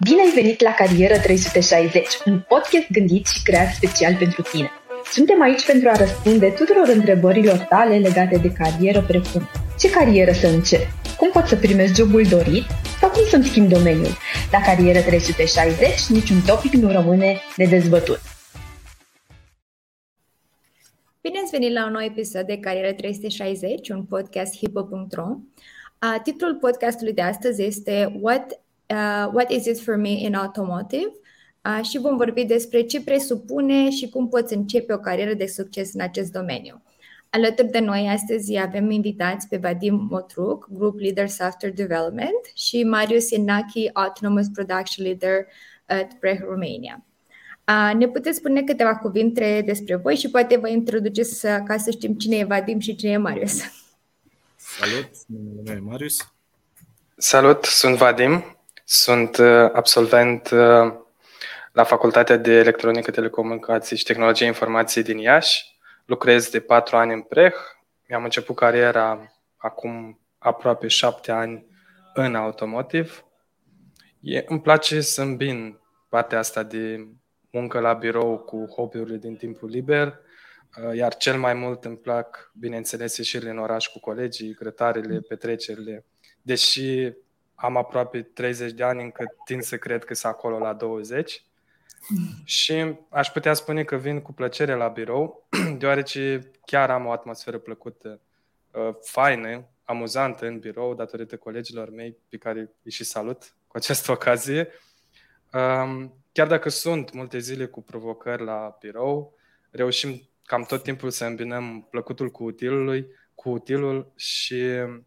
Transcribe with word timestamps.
Bine 0.00 0.20
ai 0.20 0.32
venit 0.34 0.60
la 0.60 0.74
Carieră 0.74 1.18
360, 1.18 2.06
un 2.26 2.40
podcast 2.48 2.90
gândit 2.90 3.26
și 3.26 3.42
creat 3.42 3.72
special 3.72 4.16
pentru 4.16 4.42
tine. 4.42 4.70
Suntem 5.12 5.42
aici 5.42 5.66
pentru 5.66 5.88
a 5.88 5.96
răspunde 5.96 6.50
tuturor 6.50 6.88
întrebărilor 6.88 7.56
tale 7.56 7.98
legate 7.98 8.36
de 8.36 8.52
carieră, 8.52 9.02
precum 9.02 9.48
ce 9.78 9.90
carieră 9.90 10.32
să 10.32 10.46
încep, 10.46 10.86
cum 11.16 11.30
pot 11.30 11.46
să 11.46 11.56
primesc 11.56 11.94
jobul 11.94 12.22
dorit 12.22 12.64
sau 13.00 13.10
cum 13.10 13.22
să-mi 13.28 13.44
schimb 13.44 13.68
domeniul. 13.68 14.16
La 14.52 14.60
Carieră 14.60 15.00
360 15.00 16.06
niciun 16.08 16.40
topic 16.46 16.72
nu 16.72 16.92
rămâne 16.92 17.40
nedezbătut. 17.56 18.20
Bine 21.20 21.38
ați 21.42 21.50
venit 21.50 21.72
la 21.72 21.86
un 21.86 21.92
nou 21.92 22.02
episod 22.02 22.46
de 22.46 22.58
Carieră 22.58 22.92
360, 22.92 23.88
un 23.88 24.04
podcast 24.04 24.56
hipo.ro. 24.56 25.26
Titlul 26.22 26.54
podcastului 26.54 27.12
de 27.12 27.22
astăzi 27.22 27.62
este 27.62 28.18
What 28.20 28.60
uh, 28.90 29.30
What 29.32 29.50
is 29.50 29.66
it 29.66 29.80
for 29.80 29.96
me 29.96 30.08
in 30.08 30.34
automotive? 30.34 31.10
Uh, 31.64 31.84
și 31.84 31.98
vom 31.98 32.16
vorbi 32.16 32.44
despre 32.44 32.82
ce 32.82 33.02
presupune 33.02 33.90
și 33.90 34.08
cum 34.08 34.28
poți 34.28 34.54
începe 34.54 34.92
o 34.92 34.98
carieră 34.98 35.34
de 35.34 35.46
succes 35.46 35.94
în 35.94 36.00
acest 36.00 36.32
domeniu. 36.32 36.82
Alături 37.30 37.68
de 37.68 37.78
noi 37.78 38.08
astăzi 38.12 38.58
avem 38.58 38.90
invitați 38.90 39.48
pe 39.48 39.56
Vadim 39.56 40.06
Motruc, 40.10 40.68
Group 40.70 40.98
Leader 41.00 41.28
Software 41.28 41.74
Development 41.74 42.40
și 42.54 42.84
Marius 42.84 43.30
Inaki, 43.30 43.90
Autonomous 43.92 44.46
Production 44.48 45.04
Leader 45.06 45.46
at 45.86 46.12
Preh 46.12 46.38
Romania. 46.48 47.04
Uh, 47.68 47.94
ne 47.94 48.08
puteți 48.08 48.36
spune 48.36 48.62
câteva 48.62 48.96
cuvinte 48.96 49.62
despre 49.66 49.96
voi 49.96 50.16
și 50.16 50.30
poate 50.30 50.56
vă 50.56 50.68
introduceți 50.68 51.40
ca 51.40 51.76
să 51.76 51.90
știm 51.90 52.14
cine 52.14 52.36
e 52.36 52.44
Vadim 52.44 52.78
și 52.78 52.94
cine 52.94 53.10
e 53.10 53.16
Marius. 53.16 53.60
Salut, 54.56 55.10
numele 55.26 55.62
meu 55.64 55.74
e 55.74 55.90
Marius. 55.90 56.32
Salut, 57.16 57.64
sunt 57.64 57.96
Vadim. 57.96 58.57
Sunt 58.90 59.36
uh, 59.36 59.70
absolvent 59.72 60.50
uh, 60.50 60.92
la 61.72 61.84
Facultatea 61.84 62.36
de 62.36 62.52
Electronică, 62.52 63.10
Telecomunicații 63.10 63.96
și 63.96 64.04
Tehnologie 64.04 64.46
Informației 64.46 65.04
din 65.04 65.18
Iași. 65.18 65.78
Lucrez 66.04 66.50
de 66.50 66.60
patru 66.60 66.96
ani 66.96 67.12
în 67.12 67.20
Preh. 67.20 67.54
Mi-am 68.08 68.24
început 68.24 68.56
cariera 68.56 69.32
acum 69.56 70.20
aproape 70.38 70.86
șapte 70.86 71.30
ani 71.32 71.66
în 72.14 72.34
automotive. 72.34 73.10
E, 74.20 74.44
îmi 74.46 74.60
place 74.60 75.00
să 75.00 75.22
îmbin 75.22 75.80
partea 76.08 76.38
asta 76.38 76.62
de 76.62 77.08
muncă 77.50 77.80
la 77.80 77.92
birou 77.92 78.38
cu 78.38 78.66
hobby-urile 78.76 79.16
din 79.16 79.36
timpul 79.36 79.68
liber, 79.68 80.20
uh, 80.84 80.96
iar 80.96 81.16
cel 81.16 81.38
mai 81.38 81.54
mult 81.54 81.84
îmi 81.84 81.96
plac, 81.96 82.50
bineînțeles, 82.54 83.16
ieșirile 83.16 83.50
în 83.50 83.58
oraș 83.58 83.86
cu 83.86 84.00
colegii, 84.00 84.54
grătarele, 84.54 85.20
petrecerile. 85.20 86.04
Deși 86.42 87.12
am 87.60 87.76
aproape 87.76 88.22
30 88.22 88.72
de 88.72 88.82
ani, 88.82 89.02
încă 89.02 89.34
tind 89.44 89.62
să 89.62 89.78
cred 89.78 90.04
că 90.04 90.14
sunt 90.14 90.32
acolo 90.32 90.58
la 90.58 90.72
20. 90.72 91.42
Și 92.44 92.96
aș 93.08 93.28
putea 93.28 93.54
spune 93.54 93.84
că 93.84 93.96
vin 93.96 94.20
cu 94.20 94.32
plăcere 94.32 94.74
la 94.74 94.88
birou, 94.88 95.48
deoarece 95.78 96.50
chiar 96.64 96.90
am 96.90 97.06
o 97.06 97.10
atmosferă 97.10 97.58
plăcută, 97.58 98.20
uh, 98.70 98.94
faină, 99.00 99.68
amuzantă 99.84 100.46
în 100.46 100.58
birou, 100.58 100.94
datorită 100.94 101.36
colegilor 101.36 101.90
mei, 101.90 102.16
pe 102.28 102.36
care 102.36 102.70
îi 102.82 102.90
și 102.90 103.04
salut 103.04 103.54
cu 103.66 103.76
această 103.76 104.12
ocazie. 104.12 104.68
Um, 105.52 106.14
chiar 106.32 106.46
dacă 106.46 106.68
sunt 106.68 107.12
multe 107.12 107.38
zile 107.38 107.66
cu 107.66 107.82
provocări 107.82 108.44
la 108.44 108.76
birou, 108.80 109.34
reușim 109.70 110.28
cam 110.44 110.62
tot 110.62 110.82
timpul 110.82 111.10
să 111.10 111.24
îmbinăm 111.24 111.86
plăcutul 111.90 112.30
cu 112.30 112.44
utilul, 112.44 113.06
cu 113.34 113.50
utilul 113.50 114.12
și 114.16 114.54
Uh, 114.54 115.00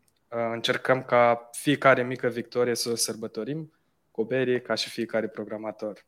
încercăm 0.54 1.04
ca 1.04 1.50
fiecare 1.52 2.04
mică 2.04 2.28
victorie 2.28 2.76
să 2.76 2.90
o 2.90 2.96
sărbătorim 2.96 3.72
cu 4.12 4.24
berie 4.24 4.60
ca 4.60 4.74
și 4.74 4.90
fiecare 4.90 5.28
programator. 5.28 6.06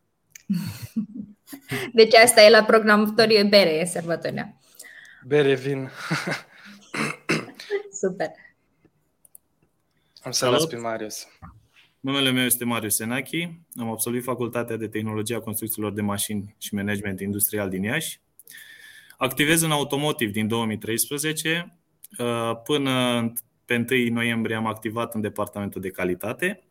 Deci 1.94 2.14
asta 2.16 2.42
e 2.42 2.50
la 2.50 2.64
programatorii 2.64 3.44
bere, 3.44 3.70
e 3.70 3.86
sărbătoarea. 3.86 4.58
Bere, 5.26 5.56
vin. 5.56 5.90
Super. 8.02 8.31
Am 10.22 10.31
să 10.31 10.50
las 10.50 10.66
pe 10.66 10.76
Marius. 10.76 11.28
Numele 12.00 12.31
meu 12.31 12.46
este 12.46 12.66
Marius 12.66 12.96
Senachi. 12.96 13.50
Am 13.76 13.92
absolvit 13.92 14.24
Facultatea 14.24 14.76
de 14.76 14.88
Tehnologie 14.88 15.36
a 15.36 15.40
Construcțiilor 15.40 15.94
de 15.94 16.02
Mașini 16.02 16.56
și 16.58 16.74
Management 16.74 17.20
Industrial 17.20 17.70
din 17.70 17.84
Iași. 17.84 18.20
Activez 19.18 19.62
în 19.62 19.72
automotive 19.72 20.31
din 20.31 20.47
2013 20.47 21.78
uh, 22.18 22.52
până 22.64 23.24
pe 23.66 23.85
1 23.90 24.13
noiembrie 24.13 24.56
am 24.56 24.68
activat 24.68 25.16
în 25.16 25.22
departamentul 25.22 25.81
de 25.81 25.90
calitate, 25.90 26.63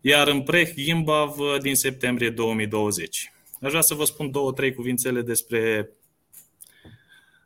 iar 0.00 0.28
în 0.28 0.42
Preh 0.42 0.74
Gimbav 0.74 1.36
din 1.60 1.74
septembrie 1.74 2.30
2020. 2.30 3.32
Aș 3.60 3.70
vrea 3.70 3.80
să 3.80 3.94
vă 3.94 4.04
spun 4.04 4.30
două, 4.30 4.52
trei 4.52 4.74
cuvințele 4.74 5.22
despre 5.22 5.90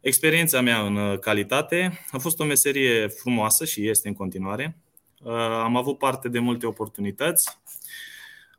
experiența 0.01 0.61
mea 0.61 0.87
în 0.87 1.19
calitate. 1.19 2.05
A 2.11 2.19
fost 2.19 2.41
o 2.41 2.45
meserie 2.45 3.07
frumoasă 3.07 3.65
și 3.65 3.89
este 3.89 4.09
în 4.09 4.15
continuare. 4.15 4.77
Am 5.63 5.77
avut 5.77 5.99
parte 5.99 6.29
de 6.29 6.39
multe 6.39 6.67
oportunități. 6.67 7.59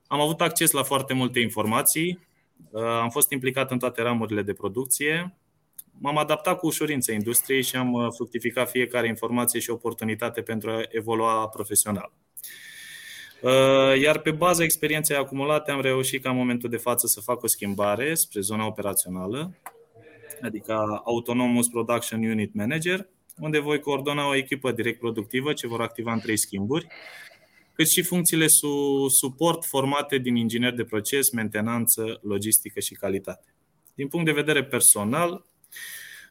Am 0.08 0.22
avut 0.22 0.42
acces 0.42 0.72
la 0.72 0.84
foarte 0.84 1.14
multe 1.14 1.40
informații. 1.40 2.28
Am 2.74 3.10
fost 3.10 3.32
implicat 3.32 3.72
în 3.72 3.80
toate 3.80 4.02
ramurile 4.02 4.42
de 4.42 4.54
producție 4.54 5.38
m-am 6.00 6.18
adaptat 6.18 6.60
cu 6.60 6.66
ușurință 6.66 7.12
industriei 7.12 7.64
și 7.64 7.76
am 7.76 7.94
uh, 7.94 8.08
fructificat 8.16 8.70
fiecare 8.70 9.08
informație 9.08 9.60
și 9.60 9.70
oportunitate 9.70 10.42
pentru 10.42 10.70
a 10.70 10.84
evolua 10.90 11.48
profesional. 11.48 12.12
Uh, 13.42 14.02
iar 14.02 14.20
pe 14.20 14.32
baza 14.32 14.64
experienței 14.64 15.16
acumulate 15.16 15.72
am 15.72 15.82
reușit 15.82 16.24
ca 16.24 16.30
în 16.30 16.36
momentul 16.36 16.70
de 16.70 16.78
față 16.78 17.08
să 17.08 17.22
fac 17.22 17.44
o 17.44 17.48
schimbare 17.48 18.14
spre 18.14 18.42
zona 18.42 18.66
operațională, 18.66 19.56
adică 20.42 21.02
Autonomous 21.06 21.68
Production 21.68 22.24
Unit 22.24 22.54
Manager, 22.54 23.08
unde 23.40 23.60
voi 23.60 23.80
coordona 23.80 24.28
o 24.28 24.36
echipă 24.36 24.72
direct 24.72 25.00
productivă 25.00 25.54
ce 25.54 25.68
vor 25.68 25.82
activa 25.82 26.14
în 26.14 26.20
trei 26.20 26.38
schimburi, 26.38 26.88
cât 27.74 27.90
și 27.90 28.02
funcțiile 28.02 28.48
su- 28.48 29.08
suport 29.08 29.66
formate 29.66 30.18
din 30.18 30.36
inginer 30.36 30.74
de 30.74 30.84
proces, 30.84 31.32
mentenanță, 31.32 32.20
logistică 32.22 32.80
și 32.80 32.94
calitate. 32.94 33.54
Din 33.96 34.08
punct 34.08 34.26
de 34.26 34.32
vedere 34.32 34.64
personal, 34.64 35.46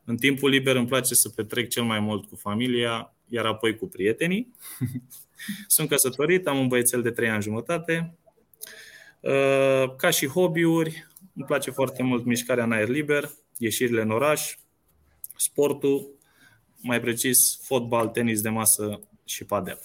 în 0.04 0.16
timpul 0.16 0.50
liber 0.50 0.76
îmi 0.76 0.86
place 0.86 1.14
să 1.14 1.28
petrec 1.28 1.69
cel 1.69 1.82
mai 1.82 2.00
mult 2.00 2.28
cu 2.28 2.36
familia, 2.36 3.14
iar 3.28 3.47
apoi 3.47 3.76
cu 3.76 3.86
prietenii. 3.86 4.54
Sunt 5.66 5.88
căsătorit, 5.88 6.47
am 6.47 6.58
un 6.58 6.69
băiețel 6.69 7.02
de 7.02 7.10
3 7.10 7.28
ani 7.28 7.42
jumătate. 7.42 8.14
Uh, 9.20 9.94
ca 9.97 10.10
și 10.10 10.26
hobby-uri, 10.26 11.06
îmi 11.34 11.47
place 11.47 11.70
foarte 11.70 12.02
mult 12.02 12.24
mișcarea 12.24 12.64
în 12.64 12.72
aer 12.72 12.88
liber, 12.88 13.30
ieșirile 13.58 14.02
în 14.02 14.10
oraș, 14.10 14.56
sportul, 15.36 16.08
mai 16.80 17.00
precis 17.00 17.60
fotbal, 17.62 18.08
tenis 18.08 18.41
de 18.41 18.48
masă 18.48 19.00
și 19.24 19.44
padel. 19.44 19.80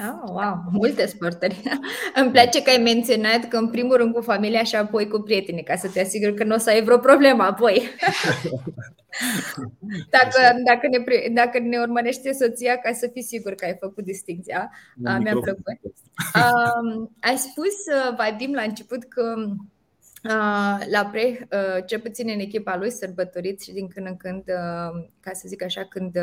Oh, 0.00 0.30
wow, 0.32 0.64
multe 0.80 1.06
sporturi. 1.06 1.62
Îmi 2.20 2.30
place 2.30 2.62
că 2.62 2.70
ai 2.70 2.82
menționat 2.82 3.48
că 3.48 3.56
în 3.56 3.70
primul 3.70 3.96
rând 3.96 4.14
cu 4.14 4.20
familia 4.20 4.62
și 4.62 4.76
apoi 4.76 5.08
cu 5.08 5.18
prietenii, 5.18 5.62
ca 5.62 5.76
să 5.76 5.88
te 5.88 6.00
asiguri 6.00 6.34
că 6.34 6.44
nu 6.44 6.54
o 6.54 6.58
să 6.58 6.70
ai 6.70 6.84
vreo 6.84 6.98
problemă 6.98 7.42
apoi. 7.42 7.82
dacă, 10.16 10.40
dacă, 10.64 10.86
ne, 10.90 11.28
dacă 11.32 11.58
ne 11.58 11.78
urmărește 11.78 12.32
soția, 12.32 12.76
ca 12.76 12.92
să 12.92 13.08
fii 13.12 13.22
sigur 13.22 13.54
că 13.54 13.64
ai 13.64 13.76
făcut 13.80 14.04
distinția. 14.04 14.70
Mi-a 14.96 15.32
plăcut. 15.40 15.94
Um, 16.34 17.16
ai 17.20 17.36
spus, 17.36 17.74
uh, 17.94 18.16
Vadim, 18.16 18.52
la 18.52 18.62
început 18.62 19.02
că 19.04 19.34
Uh, 19.34 19.56
la 20.90 21.08
preț, 21.10 21.38
uh, 21.40 21.84
cel 21.86 22.00
puțin 22.00 22.28
în 22.28 22.38
echipa 22.38 22.76
lui, 22.76 22.90
sărbătoriți 22.90 23.64
și 23.64 23.72
din 23.72 23.88
când 23.88 24.06
în 24.06 24.16
când, 24.16 24.42
uh, 24.46 25.04
ca 25.20 25.30
să 25.32 25.44
zic 25.46 25.62
așa, 25.62 25.84
când 25.84 26.18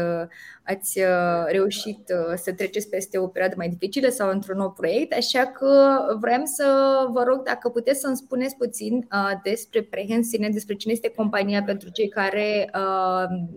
ați 0.63 0.99
reușit 1.47 2.13
să 2.35 2.53
treceți 2.53 2.89
peste 2.89 3.17
o 3.17 3.27
perioadă 3.27 3.55
mai 3.57 3.69
dificilă 3.69 4.09
sau 4.09 4.29
într-un 4.29 4.57
nou 4.57 4.71
proiect, 4.71 5.13
așa 5.13 5.45
că 5.45 5.99
vrem 6.19 6.45
să 6.45 6.65
vă 7.11 7.23
rog 7.23 7.43
dacă 7.43 7.69
puteți 7.69 7.99
să-mi 7.99 8.15
spuneți 8.15 8.55
puțin 8.55 9.07
despre 9.43 9.83
preț 9.83 10.09
în 10.09 10.23
sine, 10.23 10.49
despre 10.49 10.75
cine 10.75 10.93
este 10.93 11.09
compania 11.15 11.63
pentru 11.63 11.89
cei 11.89 12.09
care 12.09 12.69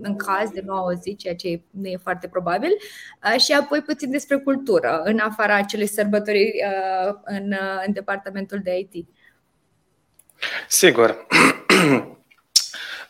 în 0.01 0.17
caz 0.17 0.51
de 0.51 0.63
nu 0.65 0.73
auzit, 0.73 1.19
ceea 1.19 1.35
ce 1.35 1.63
nu 1.71 1.87
e 1.87 1.97
foarte 1.97 2.29
probabil, 2.29 2.71
și 3.39 3.53
apoi 3.53 3.81
puțin 3.81 4.11
despre 4.11 4.37
cultură, 4.37 5.03
în 5.05 5.19
afara 5.19 5.55
acelei 5.55 5.87
sărbători 5.87 6.53
în, 7.25 7.55
în 7.87 7.93
departamentul 7.93 8.61
de 8.63 8.79
IT. 8.79 9.09
Sigur. 10.69 11.17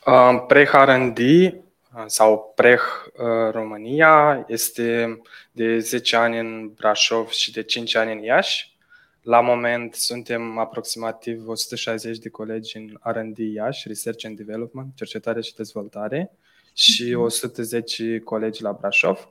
Uh, 0.07 0.45
Preh 0.47 0.71
R&D 0.73 1.19
uh, 1.19 2.05
sau 2.07 2.53
Preh 2.57 2.81
uh, 3.13 3.53
România 3.53 4.45
este 4.49 5.21
de 5.53 5.79
10 5.79 6.17
ani 6.17 6.39
în 6.39 6.69
Brașov 6.69 7.29
și 7.29 7.53
de 7.53 7.63
5 7.63 7.95
ani 7.95 8.13
în 8.13 8.23
Iași. 8.23 8.77
La 9.23 9.41
moment 9.41 9.95
suntem 9.95 10.59
aproximativ 10.59 11.49
160 11.49 12.19
de 12.19 12.29
colegi 12.29 12.77
în 12.77 12.99
R&D 13.03 13.39
Iași, 13.39 13.89
Research 13.89 14.25
and 14.25 14.37
Development, 14.37 14.93
cercetare 14.95 15.41
și 15.41 15.55
dezvoltare 15.55 16.31
și 16.75 17.15
110 17.15 18.05
mhm. 18.05 18.25
colegi 18.25 18.63
la 18.63 18.73
Brașov. 18.73 19.29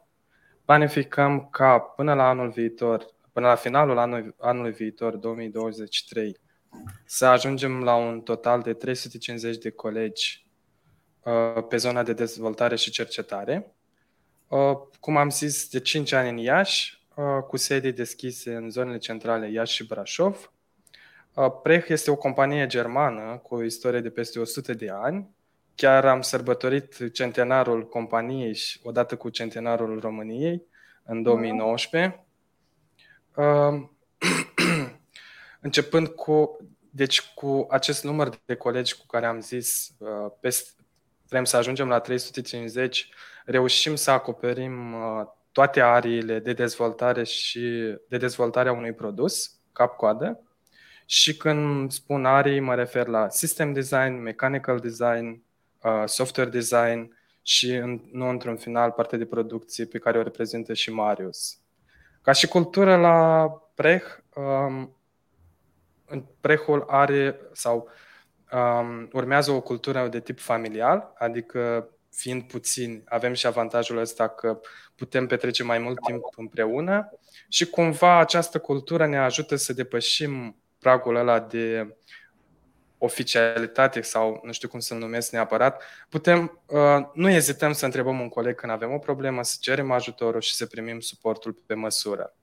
Planificăm 0.66 1.48
ca 1.52 1.80
până 1.80 2.13
la 2.13 2.28
anul 2.28 2.50
viitor, 2.50 3.06
până 3.34 3.48
la 3.48 3.56
finalul 3.56 3.98
anului, 3.98 4.36
anului 4.40 4.72
viitor, 4.72 5.16
2023, 5.16 6.38
să 7.06 7.25
ajungem 7.25 7.83
la 7.83 7.95
un 7.95 8.21
total 8.21 8.62
de 8.62 8.74
350 8.74 9.57
de 9.57 9.69
colegi 9.69 10.45
uh, 11.24 11.63
pe 11.69 11.77
zona 11.77 12.04
de 12.04 12.13
dezvoltare 12.13 12.75
și 12.75 12.92
cercetare. 12.92 13.74
Uh, 14.48 14.77
cum 15.00 15.18
am 15.18 15.30
zis, 15.30 15.69
de 15.69 15.80
5 15.80 16.12
ani 16.12 16.30
în 16.30 16.38
Iași, 16.38 17.04
uh, 17.16 17.44
cu 17.48 17.57
sedii 17.57 17.92
deschise 17.92 18.56
în 18.56 18.69
zonele 18.69 18.98
centrale 18.98 19.51
Iași 19.51 19.74
și 19.74 19.88
Brașov. 19.88 20.51
Preh 21.63 21.86
este 21.88 22.12
o 22.12 22.16
companie 22.16 22.68
germană 22.68 23.39
cu 23.44 23.56
o 23.56 23.63
istorie 23.63 24.00
de 24.00 24.10
peste 24.10 24.39
100 24.39 24.74
de 24.74 24.89
ani. 24.89 25.30
Chiar 25.75 26.06
am 26.06 26.21
sărbătorit 26.21 27.12
centenarul 27.13 27.88
companiei 27.88 28.56
și 28.56 28.80
odată 28.83 29.16
cu 29.16 29.30
centenarul 29.30 30.00
României 30.00 30.63
în 31.04 31.21
2019. 31.21 32.25
începând 35.59 36.07
cu, 36.07 36.57
deci 36.89 37.21
cu 37.33 37.67
acest 37.69 38.03
număr 38.03 38.29
de 38.45 38.56
colegi 38.56 38.97
cu 38.97 39.06
care 39.06 39.25
am 39.25 39.39
zis, 39.41 39.91
uh, 39.97 40.31
peste, 40.39 40.69
vrem 41.27 41.44
să 41.44 41.57
ajungem 41.57 41.88
la 41.88 42.00
350, 42.00 43.09
reușim 43.45 43.95
să 43.95 44.11
acoperim 44.11 44.94
uh, 44.94 45.25
toate 45.51 45.81
ariile 45.81 46.39
de 46.39 46.53
dezvoltare 46.53 47.23
și 47.23 47.59
de 48.07 48.17
dezvoltarea 48.17 48.71
unui 48.71 48.94
produs, 48.94 49.59
cap-coadă. 49.73 50.44
Și 51.06 51.38
când 51.38 51.91
spun 51.91 52.25
arii, 52.25 52.59
mă 52.59 52.75
refer 52.75 53.07
la 53.07 53.29
system 53.29 53.73
design, 53.73 54.13
mechanical 54.21 54.79
design, 54.79 55.44
uh, 55.83 56.03
software 56.06 56.50
design 56.50 57.17
și, 57.41 57.81
nu 58.11 58.29
într-un 58.29 58.56
final, 58.56 58.91
parte 58.91 59.17
de 59.17 59.25
producție 59.25 59.85
pe 59.85 59.97
care 59.97 60.17
o 60.17 60.21
reprezintă 60.21 60.73
și 60.73 60.91
Marius. 60.91 61.59
Ca 62.21 62.31
și 62.31 62.47
cultură 62.47 62.95
la 62.95 63.50
Preh, 63.75 64.03
um, 64.35 64.99
prehul 66.41 66.85
are 66.88 67.39
sau 67.51 67.89
um, 68.51 69.09
urmează 69.13 69.51
o 69.51 69.61
cultură 69.61 70.07
de 70.07 70.19
tip 70.19 70.39
familial, 70.39 71.13
adică 71.17 71.89
fiind 72.11 72.44
puțini, 72.44 73.03
avem 73.06 73.33
și 73.33 73.47
avantajul 73.47 73.97
ăsta 73.97 74.27
că 74.27 74.59
putem 74.95 75.27
petrece 75.27 75.63
mai 75.63 75.77
mult 75.77 76.00
timp 76.06 76.23
împreună 76.35 77.19
și 77.50 77.65
cumva 77.65 78.19
această 78.19 78.59
cultură 78.59 79.07
ne 79.07 79.17
ajută 79.17 79.56
să 79.56 79.73
depășim 79.73 80.56
pragul 80.79 81.15
ăla 81.15 81.39
de 81.39 81.95
oficialitate 82.97 84.01
sau 84.01 84.41
nu 84.44 84.51
știu 84.51 84.67
cum 84.67 84.79
să-l 84.79 84.97
numesc 84.97 85.31
neapărat, 85.31 85.83
putem, 86.09 86.61
uh, 86.65 87.06
nu 87.13 87.29
ezităm 87.29 87.71
să 87.71 87.85
întrebăm 87.85 88.19
un 88.19 88.29
coleg 88.29 88.56
când 88.56 88.71
avem 88.71 88.91
o 88.91 88.97
problemă, 88.97 89.44
să 89.44 89.57
cerem 89.59 89.91
ajutorul 89.91 90.41
și 90.41 90.56
să 90.56 90.65
primim 90.65 91.00
suportul 91.00 91.61
pe 91.65 91.73
măsură. 91.73 92.33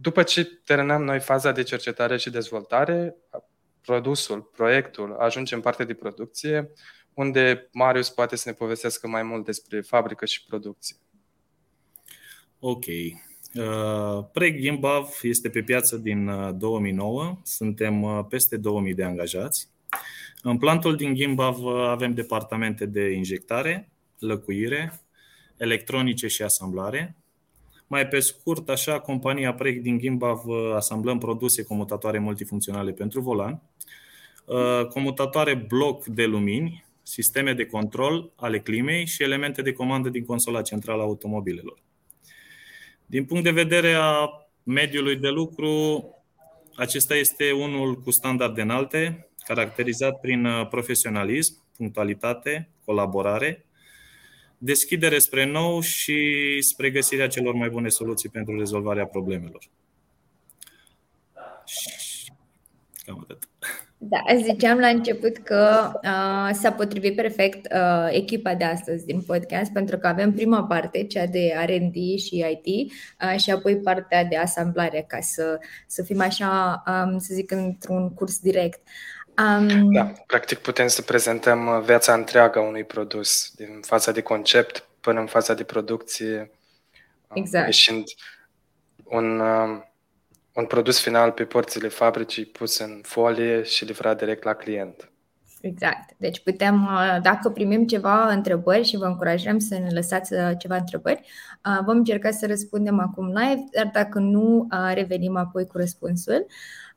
Uh, 0.00 0.06
după 0.06 0.22
ce 0.22 0.44
terminăm 0.44 1.02
noi 1.02 1.20
faza 1.20 1.52
de 1.52 1.62
cercetare 1.62 2.16
și 2.16 2.30
dezvoltare, 2.30 3.16
produsul, 3.80 4.42
proiectul 4.42 5.16
ajunge 5.16 5.54
în 5.54 5.60
partea 5.60 5.84
de 5.84 5.94
producție, 5.94 6.70
unde 7.14 7.68
Marius 7.72 8.10
poate 8.10 8.36
să 8.36 8.48
ne 8.48 8.54
povestească 8.54 9.08
mai 9.08 9.22
mult 9.22 9.44
despre 9.44 9.80
fabrică 9.80 10.24
și 10.24 10.44
producție. 10.44 10.96
Ok. 12.58 12.84
Uh, 13.54 14.24
Preg 14.32 14.60
Gimbav 14.60 15.18
este 15.22 15.48
pe 15.50 15.62
piață 15.62 15.96
din 15.96 16.30
2009. 16.58 17.22
Uh, 17.22 17.36
Suntem 17.42 18.02
uh, 18.02 18.24
peste 18.28 18.56
2000 18.56 18.94
de 18.94 19.04
angajați. 19.04 19.68
În 20.42 20.58
plantul 20.58 20.96
din 20.96 21.14
Gimbav 21.14 21.64
avem 21.66 22.14
departamente 22.14 22.86
de 22.86 23.10
injectare, 23.10 23.90
lăcuire, 24.18 25.00
electronice 25.56 26.26
și 26.26 26.42
asamblare, 26.42 27.19
mai 27.90 28.08
pe 28.08 28.20
scurt, 28.20 28.68
așa, 28.68 28.98
compania 28.98 29.54
Preg 29.54 29.80
din 29.80 29.98
Gimbav 29.98 30.42
asamblăm 30.74 31.18
produse 31.18 31.62
comutatoare 31.62 32.18
multifuncționale 32.18 32.92
pentru 32.92 33.20
volan, 33.20 33.62
uh, 34.44 34.86
comutatoare 34.86 35.54
bloc 35.54 36.04
de 36.04 36.24
lumini, 36.24 36.84
sisteme 37.02 37.52
de 37.52 37.66
control 37.66 38.30
ale 38.36 38.60
climei 38.60 39.06
și 39.06 39.22
elemente 39.22 39.62
de 39.62 39.72
comandă 39.72 40.08
din 40.08 40.24
consola 40.24 40.62
centrală 40.62 41.02
a 41.02 41.04
automobilelor. 41.04 41.78
Din 43.06 43.24
punct 43.24 43.44
de 43.44 43.50
vedere 43.50 43.92
a 43.92 44.28
mediului 44.62 45.16
de 45.16 45.28
lucru, 45.28 46.04
acesta 46.76 47.14
este 47.14 47.52
unul 47.52 47.94
cu 47.94 48.10
standarde 48.10 48.62
înalte, 48.62 49.28
caracterizat 49.46 50.20
prin 50.20 50.44
uh, 50.44 50.68
profesionalism, 50.68 51.62
punctualitate, 51.76 52.68
colaborare, 52.84 53.64
deschidere 54.62 55.18
spre 55.18 55.44
nou 55.44 55.80
și 55.80 56.56
spre 56.60 56.90
găsirea 56.90 57.28
celor 57.28 57.54
mai 57.54 57.68
bune 57.68 57.88
soluții 57.88 58.28
pentru 58.28 58.58
rezolvarea 58.58 59.06
problemelor. 59.06 59.70
Cam 63.04 63.18
atât. 63.22 63.48
Da, 64.02 64.18
ziceam 64.42 64.78
la 64.78 64.86
început 64.86 65.36
că 65.36 65.92
uh, 65.94 66.50
s-a 66.52 66.72
potrivit 66.72 67.16
perfect 67.16 67.72
uh, 67.72 68.08
echipa 68.10 68.54
de 68.54 68.64
astăzi 68.64 69.06
din 69.06 69.20
podcast 69.20 69.72
pentru 69.72 69.98
că 69.98 70.06
avem 70.06 70.32
prima 70.32 70.64
parte, 70.64 71.04
cea 71.04 71.26
de 71.26 71.52
R&D 71.66 72.18
și 72.18 72.60
IT 72.62 72.92
uh, 73.22 73.40
și 73.40 73.50
apoi 73.50 73.76
partea 73.76 74.24
de 74.24 74.36
asamblare 74.36 75.04
ca 75.08 75.20
să, 75.20 75.58
să 75.86 76.02
fim 76.02 76.20
așa, 76.20 76.82
um, 76.86 77.18
să 77.18 77.34
zic, 77.34 77.50
într-un 77.50 78.14
curs 78.14 78.38
direct. 78.38 78.80
Uh, 78.84 79.19
Um... 79.40 79.92
Da, 79.92 80.12
practic 80.26 80.58
putem 80.58 80.86
să 80.86 81.02
prezentăm 81.02 81.66
uh, 81.66 81.82
viața 81.84 82.14
întreagă 82.14 82.58
a 82.58 82.62
unui 82.62 82.84
produs, 82.84 83.52
din 83.56 83.80
fața 83.80 84.12
de 84.12 84.20
concept 84.20 84.88
până 85.00 85.20
în 85.20 85.26
fața 85.26 85.54
de 85.54 85.64
producție, 85.64 86.50
um, 87.28 87.42
exact. 87.42 87.66
ieșind 87.66 88.04
un, 89.04 89.38
um, 89.38 89.84
un 90.52 90.66
produs 90.66 91.00
final 91.00 91.30
pe 91.30 91.44
porțile 91.44 91.88
fabricii 91.88 92.44
pus 92.44 92.78
în 92.78 93.00
folie 93.02 93.62
și 93.62 93.84
livrat 93.84 94.18
direct 94.18 94.42
la 94.42 94.54
client. 94.54 95.10
Exact. 95.60 96.10
Deci 96.16 96.40
putem, 96.42 96.84
uh, 96.84 97.18
dacă 97.22 97.50
primim 97.50 97.86
ceva 97.86 98.32
întrebări 98.32 98.84
și 98.84 98.96
vă 98.96 99.04
încurajăm 99.04 99.58
să 99.58 99.78
ne 99.78 99.88
lăsați 99.90 100.32
uh, 100.32 100.50
ceva 100.58 100.76
întrebări, 100.76 101.20
vom 101.84 101.96
încerca 101.96 102.30
să 102.30 102.46
răspundem 102.46 102.98
acum 102.98 103.26
live, 103.26 103.64
dar 103.72 103.90
dacă 103.92 104.18
nu, 104.18 104.68
revenim 104.94 105.36
apoi 105.36 105.66
cu 105.66 105.76
răspunsul. 105.76 106.46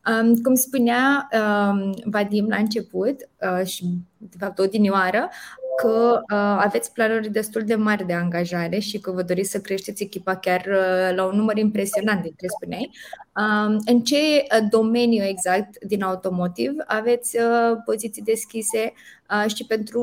Um, 0.07 0.35
cum 0.35 0.55
spunea 0.55 1.29
um, 1.31 1.93
Vadim 2.05 2.47
la 2.47 2.55
început 2.55 3.15
uh, 3.41 3.65
și 3.65 3.85
de 4.17 4.37
fapt 4.39 4.59
odinioară, 4.59 5.29
că 5.75 6.21
uh, 6.21 6.37
aveți 6.37 6.91
planuri 6.91 7.31
destul 7.31 7.61
de 7.61 7.75
mari 7.75 8.05
de 8.05 8.13
angajare 8.13 8.79
și 8.79 8.99
că 8.99 9.11
vă 9.11 9.21
doriți 9.21 9.49
să 9.49 9.59
creșteți 9.59 10.03
echipa 10.03 10.35
chiar 10.35 10.65
uh, 10.65 11.15
la 11.15 11.25
un 11.25 11.35
număr 11.35 11.57
impresionant, 11.57 12.21
de 12.21 12.27
ce 12.27 12.47
spuneai. 12.47 12.91
Um, 13.35 13.81
în 13.85 14.01
ce 14.01 14.15
uh, 14.15 14.67
domeniu 14.69 15.23
exact 15.23 15.83
din 15.83 16.03
automotiv 16.03 16.71
aveți 16.85 17.37
uh, 17.37 17.77
poziții 17.85 18.21
deschise 18.21 18.93
uh, 19.29 19.53
și 19.55 19.65
pentru 19.65 20.01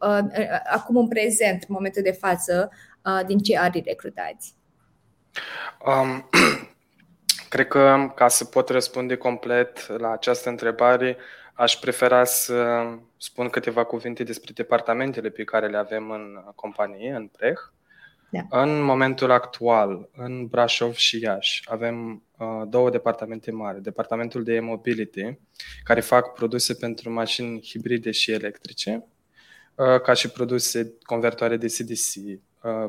uh, 0.00 0.18
uh, 0.38 0.46
acum 0.72 0.96
în 0.96 1.08
prezent, 1.08 1.64
în 1.68 1.74
momentul 1.74 2.02
de 2.02 2.16
față, 2.20 2.70
uh, 3.04 3.26
din 3.26 3.38
ce 3.38 3.58
arii 3.58 3.82
recrutați? 3.86 4.54
Um, 5.86 6.28
Cred 7.48 7.68
că 7.68 8.12
ca 8.14 8.28
să 8.28 8.44
pot 8.44 8.68
răspunde 8.68 9.16
complet 9.16 9.88
la 9.98 10.10
această 10.10 10.48
întrebare, 10.48 11.16
aș 11.52 11.76
prefera 11.76 12.24
să 12.24 12.86
spun 13.16 13.48
câteva 13.48 13.84
cuvinte 13.84 14.22
despre 14.24 14.52
departamentele 14.54 15.28
pe 15.28 15.44
care 15.44 15.66
le 15.68 15.76
avem 15.76 16.10
în 16.10 16.42
companie, 16.54 17.12
în 17.12 17.26
Preh. 17.26 17.58
Da. 18.30 18.62
În 18.62 18.82
momentul 18.82 19.30
actual, 19.30 20.08
în 20.16 20.46
Brașov 20.46 20.94
și 20.94 21.20
Iași, 21.20 21.62
avem 21.64 22.24
uh, 22.36 22.62
două 22.68 22.90
departamente 22.90 23.50
mari. 23.50 23.82
Departamentul 23.82 24.44
de 24.44 24.54
e-mobility, 24.54 25.38
care 25.84 26.00
fac 26.00 26.32
produse 26.32 26.74
pentru 26.74 27.12
mașini 27.12 27.62
hibride 27.62 28.10
și 28.10 28.32
electrice, 28.32 29.06
uh, 29.74 30.00
ca 30.00 30.12
și 30.12 30.30
produse 30.30 30.94
convertoare 31.02 31.56
de 31.56 31.66
CDC, 31.66 32.14
Uh, 32.16 32.38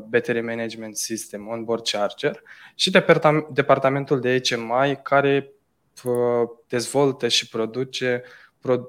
battery 0.07 0.41
Management 0.41 0.97
System, 0.97 1.47
Onboard 1.47 1.87
Charger 1.87 2.41
și 2.75 2.91
departamentul 3.51 4.19
de 4.19 4.41
HMI 4.49 4.99
care 5.03 5.51
uh, 6.03 6.49
dezvoltă 6.67 7.27
și 7.27 7.47
produce 7.49 8.23
uh, 8.61 8.79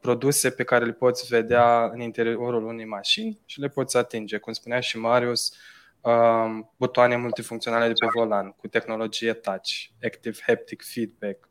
produse 0.00 0.50
pe 0.50 0.64
care 0.64 0.84
le 0.84 0.92
poți 0.92 1.26
vedea 1.26 1.84
în 1.84 2.00
interiorul 2.00 2.66
unei 2.66 2.84
mașini 2.84 3.40
și 3.44 3.60
le 3.60 3.68
poți 3.68 3.96
atinge, 3.96 4.38
cum 4.38 4.52
spunea 4.52 4.80
și 4.80 4.98
Marius, 4.98 5.52
um, 6.00 6.72
butoane 6.76 7.16
multifuncționale 7.16 7.86
de 7.86 7.92
pe 7.92 8.06
volan 8.14 8.50
cu 8.50 8.68
tehnologie 8.68 9.32
touch, 9.32 9.70
active 10.02 10.38
haptic 10.46 10.82
feedback, 10.82 11.48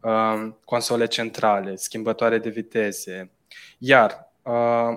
um, 0.00 0.58
console 0.64 1.06
centrale, 1.06 1.76
schimbătoare 1.76 2.38
de 2.38 2.48
viteze. 2.48 3.30
Iar 3.78 4.32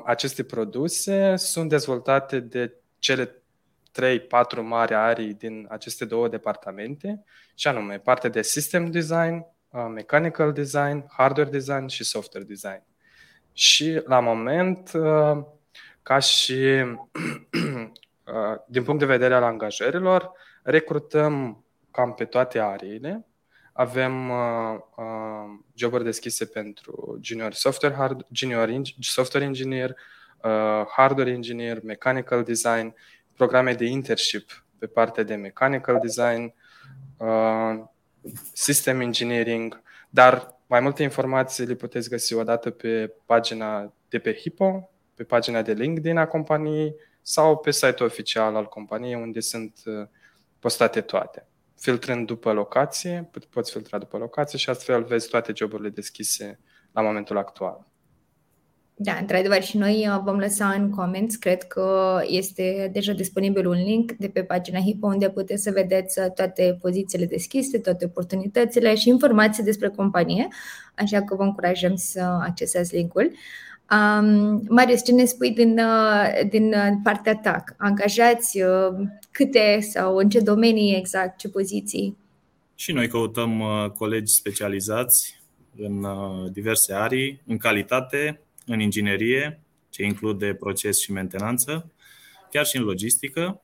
aceste 0.06 0.44
produse 0.44 1.36
sunt 1.36 1.70
dezvoltate 1.70 2.40
de 2.40 2.74
cele 3.00 3.42
3-4 4.02 4.62
mari 4.62 4.94
arii 4.94 5.34
din 5.34 5.68
aceste 5.70 6.06
două 6.06 6.28
departamente, 6.28 7.24
și 7.56 7.68
anume 7.68 8.00
partea 8.00 8.30
de 8.30 8.42
system 8.42 8.92
design, 8.92 9.46
uh, 9.70 9.88
mechanical 9.94 10.54
design, 10.54 11.06
hardware 11.10 11.50
design 11.50 11.88
și 11.88 12.04
software 12.04 12.46
design. 12.46 12.84
Și 13.54 14.02
la 14.06 14.20
moment, 14.20 14.92
uh, 14.94 15.44
ca 16.02 16.20
și 16.20 16.54
uh, 16.84 18.58
din 18.68 18.84
punct 18.84 19.00
de 19.00 19.06
vedere 19.06 19.34
al 19.34 19.44
angajărilor, 19.44 20.32
recrutăm 20.64 21.64
cam 21.92 22.14
pe 22.14 22.26
toate 22.26 22.60
ariile. 22.60 23.26
Avem 23.74 24.30
uh, 24.30 24.78
uh, 24.96 25.60
joburi 25.74 26.04
deschise 26.04 26.46
pentru 26.46 27.20
junior 27.22 27.54
software, 27.54 27.96
hard, 27.96 28.26
junior 28.32 28.70
software 29.00 29.46
engineer, 29.46 29.90
uh, 29.90 29.96
hardware 30.96 31.30
engineer, 31.30 31.80
mechanical 31.84 32.44
design, 32.44 32.96
programe 33.36 33.74
de 33.74 33.86
internship 33.86 34.66
pe 34.78 34.86
partea 34.86 35.24
de 35.24 35.36
mechanical 35.36 36.00
design, 36.00 36.54
uh, 37.18 37.84
system 38.54 39.02
engineering, 39.02 39.82
dar 40.10 40.56
mai 40.68 40.80
multe 40.80 41.04
informații 41.04 41.66
le 41.66 41.74
puteți 41.74 42.10
găsi 42.10 42.34
odată 42.34 42.70
pe 42.70 43.14
pagina 43.26 43.94
de 44.10 44.20
pe 44.20 44.34
Hippo, 44.34 44.90
pe 45.16 45.24
pagina 45.24 45.62
de 45.62 45.74
LinkedIn 45.74 46.18
a 46.18 46.28
companiei 46.28 46.96
sau 47.22 47.58
pe 47.58 47.72
site-ul 47.72 48.10
oficial 48.10 48.56
al 48.56 48.66
companiei 48.66 49.16
unde 49.16 49.40
sunt 49.40 49.80
uh, 49.86 50.08
postate 50.60 51.02
toate. 51.02 51.48
Filtrând 51.80 52.28
după 52.28 52.52
locație, 52.52 53.30
poți 53.50 53.72
filtra 53.72 53.98
după 53.98 54.18
locație 54.18 54.58
și 54.58 54.70
astfel 54.70 55.04
vezi 55.04 55.30
toate 55.30 55.52
joburile 55.56 55.90
deschise 55.90 56.60
la 56.92 57.02
momentul 57.02 57.38
actual. 57.38 57.86
Da, 59.00 59.18
într-adevăr 59.20 59.64
și 59.64 59.78
noi 59.78 60.08
uh, 60.08 60.22
vom 60.24 60.38
lăsa 60.38 60.70
în 60.70 60.90
comments, 60.90 61.36
cred 61.36 61.64
că 61.64 62.20
este 62.28 62.90
deja 62.94 63.14
disponibil 63.14 63.68
un 63.68 63.84
link 63.84 64.12
de 64.12 64.28
pe 64.28 64.44
pagina 64.44 64.80
HIPO 64.80 65.08
unde 65.08 65.30
puteți 65.30 65.64
să 65.64 65.72
vedeți 65.72 66.20
uh, 66.20 66.32
toate 66.36 66.78
pozițiile 66.82 67.26
deschise, 67.26 67.80
toate 67.80 68.06
oportunitățile 68.06 68.96
și 68.96 69.10
informații 69.10 69.64
despre 69.64 69.90
companie, 69.90 70.48
așa 70.96 71.22
că 71.24 71.36
vă 71.36 71.44
încurajăm 71.44 71.96
să 71.96 72.20
accesați 72.22 72.96
linkul. 72.96 73.32
Um, 73.92 74.62
Marius, 74.70 75.04
ce 75.04 75.12
ne 75.12 75.26
spui 75.26 75.52
din, 75.52 75.80
uh, 75.80 76.50
din 76.50 76.74
partea 77.04 77.36
ta? 77.36 77.64
Angajați 77.78 78.60
câte 79.32 79.80
sau 79.82 80.16
în 80.16 80.30
ce 80.30 80.40
domenii 80.40 80.96
exact, 80.96 81.38
ce 81.38 81.50
poziții? 81.50 82.18
Și 82.76 82.92
noi 82.92 83.08
căutăm 83.08 83.64
colegi 83.98 84.34
specializați 84.34 85.42
în 85.78 86.06
diverse 86.52 86.94
arii, 86.94 87.42
în 87.48 87.58
calitate, 87.58 88.42
în 88.68 88.80
inginerie, 88.80 89.62
ce 89.90 90.04
include 90.04 90.54
proces 90.54 91.02
și 91.02 91.12
mentenanță, 91.12 91.92
chiar 92.52 92.66
și 92.66 92.78
în 92.78 92.84
logistică. 92.84 93.62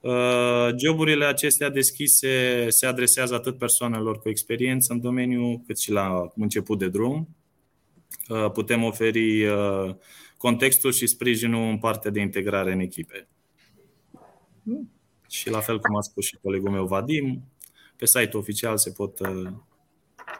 Uh, 0.00 0.68
joburile 0.76 1.24
acestea 1.24 1.68
deschise 1.68 2.66
se 2.68 2.86
adresează 2.86 3.34
atât 3.34 3.58
persoanelor 3.58 4.18
cu 4.18 4.28
experiență 4.28 4.92
în 4.92 5.00
domeniu, 5.00 5.62
cât 5.66 5.78
și 5.78 5.90
la 5.90 6.32
început 6.34 6.78
de 6.78 6.88
drum. 6.88 7.36
Uh, 8.28 8.50
putem 8.50 8.84
oferi 8.84 9.44
uh, 9.44 9.94
contextul 10.36 10.92
și 10.92 11.06
sprijinul 11.06 11.70
în 11.70 11.78
partea 11.78 12.10
de 12.10 12.20
integrare 12.20 12.72
în 12.72 12.80
echipe. 12.80 13.28
Și 15.28 15.50
la 15.50 15.60
fel 15.60 15.80
cum 15.80 15.96
a 15.96 16.00
spus 16.00 16.24
și 16.24 16.38
colegul 16.42 16.70
meu 16.70 16.86
Vadim, 16.86 17.42
pe 17.96 18.06
site-ul 18.06 18.42
oficial 18.42 18.78
se 18.78 18.90
pot 18.90 19.18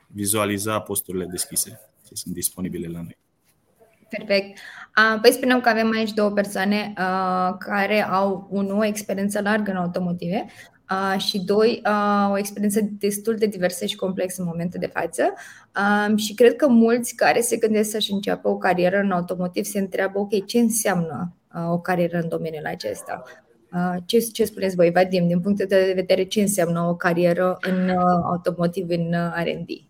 vizualiza 0.07 0.81
posturile 0.81 1.25
deschise, 1.25 1.81
ce 2.09 2.15
sunt 2.15 2.35
disponibile 2.35 2.89
la 2.89 3.03
noi. 3.03 3.19
Perfect. 4.11 4.59
Păi 5.23 5.33
spuneam 5.33 5.61
că 5.61 5.69
avem 5.69 5.93
aici 5.95 6.13
două 6.13 6.31
persoane 6.31 6.93
care 7.59 8.03
au, 8.03 8.49
unul, 8.51 8.79
o 8.79 8.85
experiență 8.85 9.41
largă 9.41 9.71
în 9.71 9.77
automotive 9.77 10.47
și 11.17 11.45
doi, 11.45 11.83
o 12.31 12.39
experiență 12.39 12.81
destul 12.99 13.37
de 13.37 13.47
diversă 13.47 13.85
și 13.85 13.97
complexă 13.97 14.41
în 14.41 14.49
momentul 14.51 14.81
de 14.81 14.87
față. 14.87 15.23
Și 16.17 16.35
cred 16.35 16.57
că 16.57 16.69
mulți 16.69 17.15
care 17.15 17.41
se 17.41 17.57
gândesc 17.57 17.91
să-și 17.91 18.13
înceapă 18.13 18.49
o 18.49 18.57
carieră 18.57 18.99
în 18.99 19.11
automotiv 19.11 19.65
se 19.65 19.79
întreabă, 19.79 20.19
ok, 20.19 20.47
ce 20.47 20.59
înseamnă 20.59 21.35
o 21.71 21.79
carieră 21.81 22.19
în 22.19 22.29
domeniul 22.29 22.67
acesta? 22.67 23.23
Ce, 24.05 24.19
ce 24.19 24.45
spuneți 24.45 24.77
voi, 24.77 24.91
Vadim, 24.91 25.27
din 25.27 25.41
punct 25.41 25.69
de 25.69 25.93
vedere 25.95 26.25
ce 26.25 26.41
înseamnă 26.41 26.81
o 26.81 26.95
carieră 26.95 27.59
în 27.61 27.89
automotiv, 28.31 28.89
în 28.89 29.15
R&D? 29.45 29.90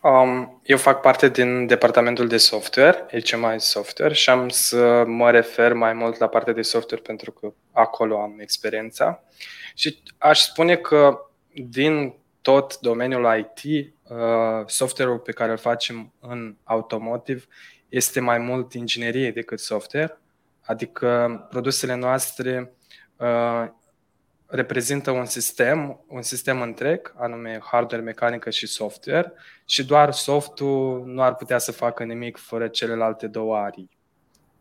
Um, 0.00 0.60
eu 0.64 0.76
fac 0.76 1.00
parte 1.00 1.28
din 1.28 1.66
departamentul 1.66 2.28
de 2.28 2.36
software, 2.36 3.06
HMI 3.24 3.60
Software, 3.60 4.14
și 4.14 4.30
am 4.30 4.48
să 4.48 5.04
mă 5.06 5.30
refer 5.30 5.72
mai 5.72 5.92
mult 5.92 6.18
la 6.18 6.26
partea 6.26 6.52
de 6.52 6.62
software 6.62 7.02
pentru 7.02 7.30
că 7.32 7.52
acolo 7.72 8.20
am 8.20 8.36
experiența. 8.40 9.22
Și 9.74 10.02
aș 10.18 10.40
spune 10.40 10.76
că 10.76 11.18
din 11.52 12.14
tot 12.42 12.78
domeniul 12.80 13.38
IT, 13.38 13.92
uh, 14.08 14.66
software-ul 14.66 15.18
pe 15.18 15.32
care 15.32 15.50
îl 15.50 15.56
facem 15.56 16.12
în 16.20 16.56
automotive 16.64 17.44
este 17.88 18.20
mai 18.20 18.38
mult 18.38 18.72
inginerie 18.72 19.30
decât 19.30 19.60
software, 19.60 20.18
adică 20.64 21.46
produsele 21.50 21.94
noastre 21.94 22.72
uh, 23.16 23.66
reprezintă 24.46 25.10
un 25.10 25.24
sistem, 25.24 26.04
un 26.08 26.22
sistem 26.22 26.60
întreg, 26.60 27.14
anume 27.16 27.58
hardware, 27.62 28.02
mecanică 28.02 28.50
și 28.50 28.66
software, 28.66 29.32
și 29.64 29.86
doar 29.86 30.12
softul 30.12 31.02
nu 31.06 31.22
ar 31.22 31.34
putea 31.34 31.58
să 31.58 31.72
facă 31.72 32.04
nimic 32.04 32.36
fără 32.36 32.68
celelalte 32.68 33.26
două 33.26 33.56
arii. 33.56 33.90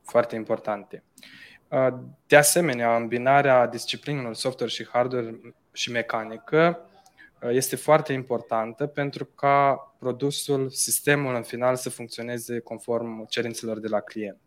Foarte 0.03 0.35
importante. 0.35 1.03
Uh, 1.67 1.87
de 2.27 2.35
asemenea, 2.35 2.95
îmbinarea 2.95 3.67
disciplinelor 3.67 4.33
software 4.33 4.71
și 4.71 4.87
hardware 4.87 5.39
și 5.71 5.91
mecanică 5.91 6.79
uh, 7.41 7.49
este 7.51 7.75
foarte 7.75 8.13
importantă 8.13 8.85
pentru 8.85 9.25
ca 9.25 9.75
produsul, 9.99 10.69
sistemul 10.69 11.35
în 11.35 11.43
final 11.43 11.75
să 11.75 11.89
funcționeze 11.89 12.59
conform 12.59 13.25
cerințelor 13.27 13.79
de 13.79 13.87
la 13.87 13.99
client. 13.99 14.41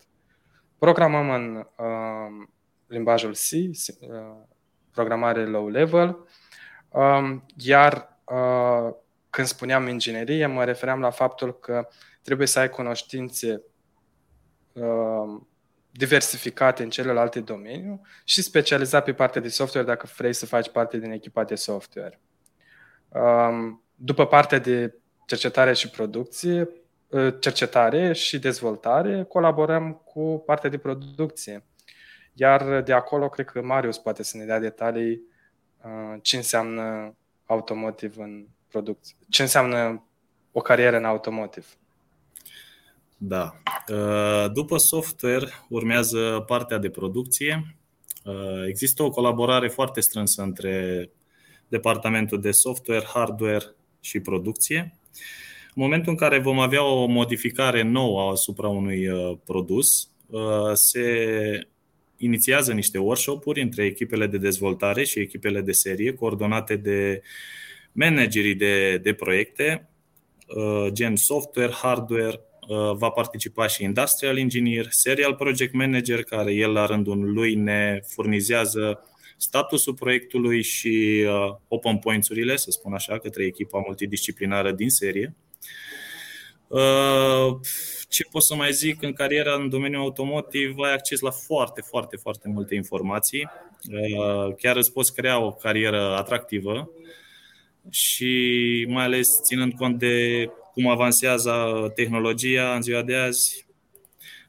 Programăm 0.78 1.30
în 1.30 1.56
uh, 1.56 2.48
limbajul 2.86 3.32
C, 3.32 3.50
uh, 3.52 3.68
programare 4.98 5.44
low 5.44 5.68
level, 5.68 6.18
um, 6.88 7.44
iar 7.56 8.18
uh, 8.24 8.94
când 9.30 9.46
spuneam 9.46 9.88
inginerie, 9.88 10.46
mă 10.46 10.64
refeream 10.64 11.00
la 11.00 11.10
faptul 11.10 11.58
că 11.58 11.88
trebuie 12.22 12.46
să 12.46 12.58
ai 12.58 12.68
cunoștințe 12.68 13.62
um, 14.72 15.48
diversificate 15.90 16.82
în 16.82 16.90
celelalte 16.90 17.40
domenii 17.40 18.00
și 18.24 18.42
specializat 18.42 19.04
pe 19.04 19.12
partea 19.12 19.40
de 19.40 19.48
software 19.48 19.86
dacă 19.86 20.08
vrei 20.16 20.32
să 20.32 20.46
faci 20.46 20.68
parte 20.68 20.98
din 20.98 21.10
echipa 21.10 21.44
de 21.44 21.54
software. 21.54 22.20
Um, 23.08 23.82
după 23.94 24.26
partea 24.26 24.58
de 24.58 24.94
cercetare 25.26 25.72
și 25.72 25.90
producție, 25.90 26.68
uh, 27.08 27.34
cercetare 27.40 28.12
și 28.12 28.38
dezvoltare, 28.38 29.24
colaborăm 29.28 29.92
cu 29.92 30.42
partea 30.46 30.70
de 30.70 30.78
producție. 30.78 31.67
Iar 32.40 32.82
de 32.82 32.92
acolo, 32.92 33.28
cred 33.28 33.46
că 33.46 33.62
Marius 33.62 33.98
poate 33.98 34.22
să 34.22 34.36
ne 34.36 34.44
dea 34.44 34.58
detalii 34.58 35.22
uh, 35.84 36.18
ce 36.22 36.36
înseamnă 36.36 37.14
automotive 37.46 38.22
în 38.22 38.46
producție, 38.68 39.16
ce 39.28 39.42
înseamnă 39.42 40.06
o 40.52 40.60
carieră 40.60 40.96
în 40.96 41.04
automotive. 41.04 41.66
Da. 43.16 43.54
Uh, 43.88 44.52
după 44.52 44.76
software 44.76 45.46
urmează 45.68 46.44
partea 46.46 46.78
de 46.78 46.90
producție. 46.90 47.76
Uh, 48.24 48.66
există 48.66 49.02
o 49.02 49.10
colaborare 49.10 49.68
foarte 49.68 50.00
strânsă 50.00 50.42
între 50.42 51.10
departamentul 51.68 52.40
de 52.40 52.50
software, 52.50 53.04
hardware 53.14 53.74
și 54.00 54.20
producție. 54.20 54.98
În 55.74 55.82
momentul 55.82 56.12
în 56.12 56.18
care 56.18 56.38
vom 56.38 56.58
avea 56.58 56.84
o 56.84 57.06
modificare 57.06 57.82
nouă 57.82 58.30
asupra 58.30 58.68
unui 58.68 59.08
produs, 59.44 59.86
se 60.72 61.68
inițiază 62.18 62.72
niște 62.72 62.98
workshop-uri 62.98 63.60
între 63.60 63.84
echipele 63.84 64.26
de 64.26 64.38
dezvoltare 64.38 65.04
și 65.04 65.18
echipele 65.18 65.60
de 65.60 65.72
serie, 65.72 66.14
coordonate 66.14 66.76
de 66.76 67.22
managerii 67.92 68.54
de, 68.54 68.98
de 68.98 69.12
proiecte, 69.12 69.88
uh, 70.46 70.92
gen 70.92 71.16
software, 71.16 71.72
hardware, 71.72 72.40
uh, 72.68 72.96
va 72.96 73.10
participa 73.10 73.66
și 73.66 73.82
Industrial 73.82 74.38
Engineer, 74.38 74.86
Serial 74.90 75.34
Project 75.34 75.74
Manager, 75.74 76.22
care 76.22 76.52
el 76.52 76.72
la 76.72 76.86
rândul 76.86 77.32
lui 77.32 77.54
ne 77.54 78.00
furnizează 78.06 79.02
statusul 79.36 79.94
proiectului 79.94 80.62
și 80.62 81.24
uh, 81.26 81.56
open 81.68 81.98
points-urile, 81.98 82.56
să 82.56 82.70
spun 82.70 82.92
așa, 82.92 83.18
către 83.18 83.44
echipa 83.44 83.82
multidisciplinară 83.86 84.72
din 84.72 84.90
serie. 84.90 85.34
Ce 88.08 88.24
pot 88.30 88.42
să 88.42 88.54
mai 88.54 88.72
zic? 88.72 89.02
În 89.02 89.12
cariera 89.12 89.54
în 89.54 89.68
domeniul 89.68 90.00
automotiv 90.00 90.78
ai 90.78 90.92
acces 90.92 91.20
la 91.20 91.30
foarte, 91.30 91.80
foarte, 91.80 92.16
foarte 92.16 92.48
multe 92.48 92.74
informații. 92.74 93.48
Uh, 93.90 94.54
chiar 94.58 94.76
îți 94.76 94.92
poți 94.92 95.14
crea 95.14 95.38
o 95.38 95.52
carieră 95.52 96.16
atractivă 96.16 96.90
și 97.90 98.86
mai 98.88 99.04
ales 99.04 99.40
ținând 99.42 99.72
cont 99.72 99.98
de 99.98 100.48
cum 100.72 100.88
avansează 100.88 101.52
tehnologia 101.94 102.74
în 102.74 102.82
ziua 102.82 103.02
de 103.02 103.14
azi. 103.14 103.66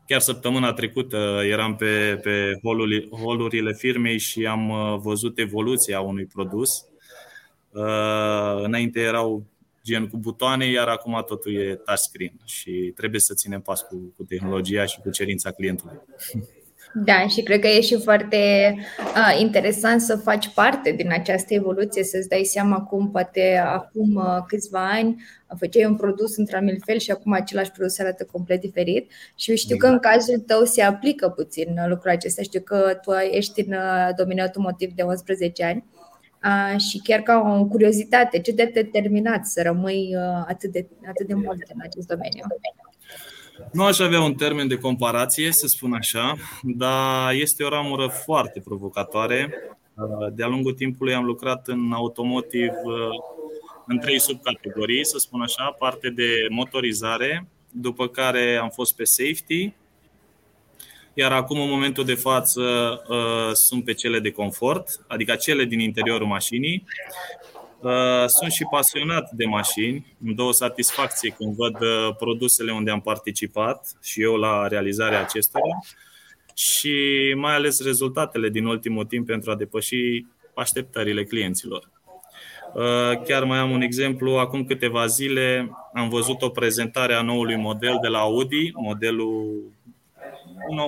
Chiar 0.08 0.20
săptămâna 0.20 0.74
trecută 0.74 1.42
eram 1.44 1.76
pe, 1.76 2.20
pe 2.24 2.60
holurile 3.12 3.74
firmei 3.74 4.18
și 4.18 4.46
am 4.46 4.70
uh, 4.70 5.00
văzut 5.00 5.40
evoluția 5.40 6.00
unui 6.00 6.26
produs. 6.26 6.86
Uh, 7.72 8.64
înainte 8.64 9.00
erau 9.00 9.46
gen 9.90 10.08
cu 10.08 10.18
butoane, 10.18 10.66
iar 10.66 10.88
acum 10.88 11.24
totul 11.28 11.56
e 11.56 11.76
touchscreen 11.86 12.34
și 12.46 12.94
trebuie 12.96 13.20
să 13.20 13.34
ținem 13.34 13.62
pas 13.62 13.82
cu, 13.82 14.14
cu 14.18 14.24
tehnologia 14.24 14.86
și 14.86 15.00
cu 15.00 15.10
cerința 15.10 15.52
clientului. 15.52 16.00
Da, 16.94 17.28
și 17.28 17.42
cred 17.42 17.60
că 17.60 17.68
e 17.68 17.82
și 17.82 18.02
foarte 18.02 18.76
uh, 19.16 19.40
interesant 19.40 20.02
să 20.02 20.16
faci 20.16 20.48
parte 20.48 20.92
din 20.92 21.12
această 21.12 21.54
evoluție, 21.54 22.04
să-ți 22.04 22.28
dai 22.28 22.44
seama 22.44 22.82
cum 22.82 23.12
poate 23.12 23.62
acum 23.66 24.16
uh, 24.16 24.44
câțiva 24.48 24.90
ani 24.90 25.24
făceai 25.58 25.86
un 25.86 25.96
produs 25.96 26.38
într-un 26.38 26.78
fel 26.86 26.98
și 26.98 27.12
acum 27.12 27.32
același 27.32 27.72
produs 27.72 28.00
arată 28.00 28.28
complet 28.32 28.60
diferit. 28.60 29.12
Și 29.36 29.50
eu 29.50 29.56
știu 29.56 29.78
că 29.78 29.88
în 29.88 30.00
cazul 30.00 30.40
tău 30.40 30.64
se 30.64 30.82
aplică 30.82 31.30
puțin 31.30 31.68
lucrul 31.88 32.12
acesta. 32.12 32.42
Știu 32.42 32.62
că 32.62 33.00
tu 33.02 33.12
ești 33.32 33.62
în 33.62 33.74
uh, 33.74 34.10
domeniul 34.18 34.46
automotiv 34.46 34.92
de 34.92 35.04
11 35.04 35.64
ani 35.64 35.86
uh, 35.94 35.99
și 36.90 37.00
chiar 37.04 37.20
ca 37.20 37.58
o 37.58 37.66
curiozitate, 37.66 38.40
ce 38.40 38.54
te-a 38.54 38.70
determinat 38.74 39.46
să 39.46 39.62
rămâi 39.62 40.16
uh, 40.16 40.44
atât 40.48 40.72
de, 40.72 40.88
atât 41.10 41.28
de 41.28 41.34
mult 41.34 41.62
în 41.74 41.80
acest 41.82 42.08
domeniu? 42.08 42.44
Nu 43.72 43.84
aș 43.84 44.00
avea 44.00 44.22
un 44.22 44.34
termen 44.34 44.68
de 44.68 44.78
comparație, 44.78 45.52
să 45.52 45.68
spun 45.68 45.94
așa, 45.94 46.36
dar 46.64 47.34
este 47.34 47.64
o 47.64 47.70
ramură 47.70 48.08
foarte 48.08 48.60
provocatoare. 48.60 49.54
De-a 50.34 50.48
lungul 50.48 50.74
timpului 50.74 51.14
am 51.14 51.24
lucrat 51.24 51.68
în 51.68 51.92
automotiv 51.92 52.72
în 53.88 54.00
trei 54.00 54.20
subcategorii, 54.20 55.06
să 55.06 55.18
spun 55.18 55.42
așa, 55.42 55.76
parte 55.80 56.10
de 56.10 56.30
motorizare, 56.50 57.48
după 57.72 58.08
care 58.08 58.60
am 58.62 58.70
fost 58.70 58.96
pe 58.96 59.04
safety, 59.04 59.74
iar 61.20 61.32
acum, 61.32 61.62
în 61.62 61.70
momentul 61.70 62.06
de 62.06 62.14
față, 62.14 62.64
sunt 63.54 63.84
pe 63.84 63.94
cele 63.94 64.20
de 64.20 64.32
confort, 64.32 65.06
adică 65.08 65.36
cele 65.36 65.64
din 65.64 65.80
interiorul 65.80 66.28
mașinii 66.28 66.86
Uh, 67.82 68.26
sunt 68.26 68.52
și 68.52 68.64
pasionat 68.70 69.32
de 69.32 69.46
mașini, 69.46 70.16
îmi 70.24 70.36
dă 70.36 70.42
o 70.42 70.52
satisfacție 70.52 71.36
când 71.38 71.56
văd 71.56 71.82
uh, 71.82 72.16
produsele 72.18 72.72
unde 72.72 72.92
am 72.92 73.02
participat 73.02 73.98
și 74.02 74.22
eu 74.22 74.36
la 74.36 74.68
realizarea 74.68 75.20
acestora 75.20 75.80
și 76.54 76.94
mai 77.38 77.56
ales 77.56 77.84
rezultatele 77.84 78.50
din 78.50 78.66
ultimul 78.66 79.06
timp 79.06 79.28
pentru 79.28 79.52
a 79.52 79.56
depăși 79.56 80.26
așteptările 80.56 81.24
clienților. 81.24 81.90
Uh, 82.74 83.22
chiar 83.24 83.44
mai 83.44 83.58
am 83.58 83.72
un 83.72 83.82
exemplu. 83.82 84.32
Acum 84.32 84.66
câteva 84.66 85.06
zile 85.06 85.72
am 85.94 86.10
văzut 86.10 86.42
o 86.42 86.50
prezentare 86.50 87.14
a 87.14 87.22
noului 87.22 87.56
model 87.56 87.98
de 88.02 88.08
la 88.08 88.20
Audi, 88.20 88.72
modelul, 88.74 89.64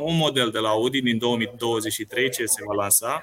un 0.01 0.17
model 0.17 0.49
de 0.49 0.59
la 0.59 0.69
Audi 0.69 1.01
din 1.01 1.17
2023 1.17 2.29
ce 2.29 2.45
se 2.45 2.63
va 2.65 2.73
lansa 2.73 3.21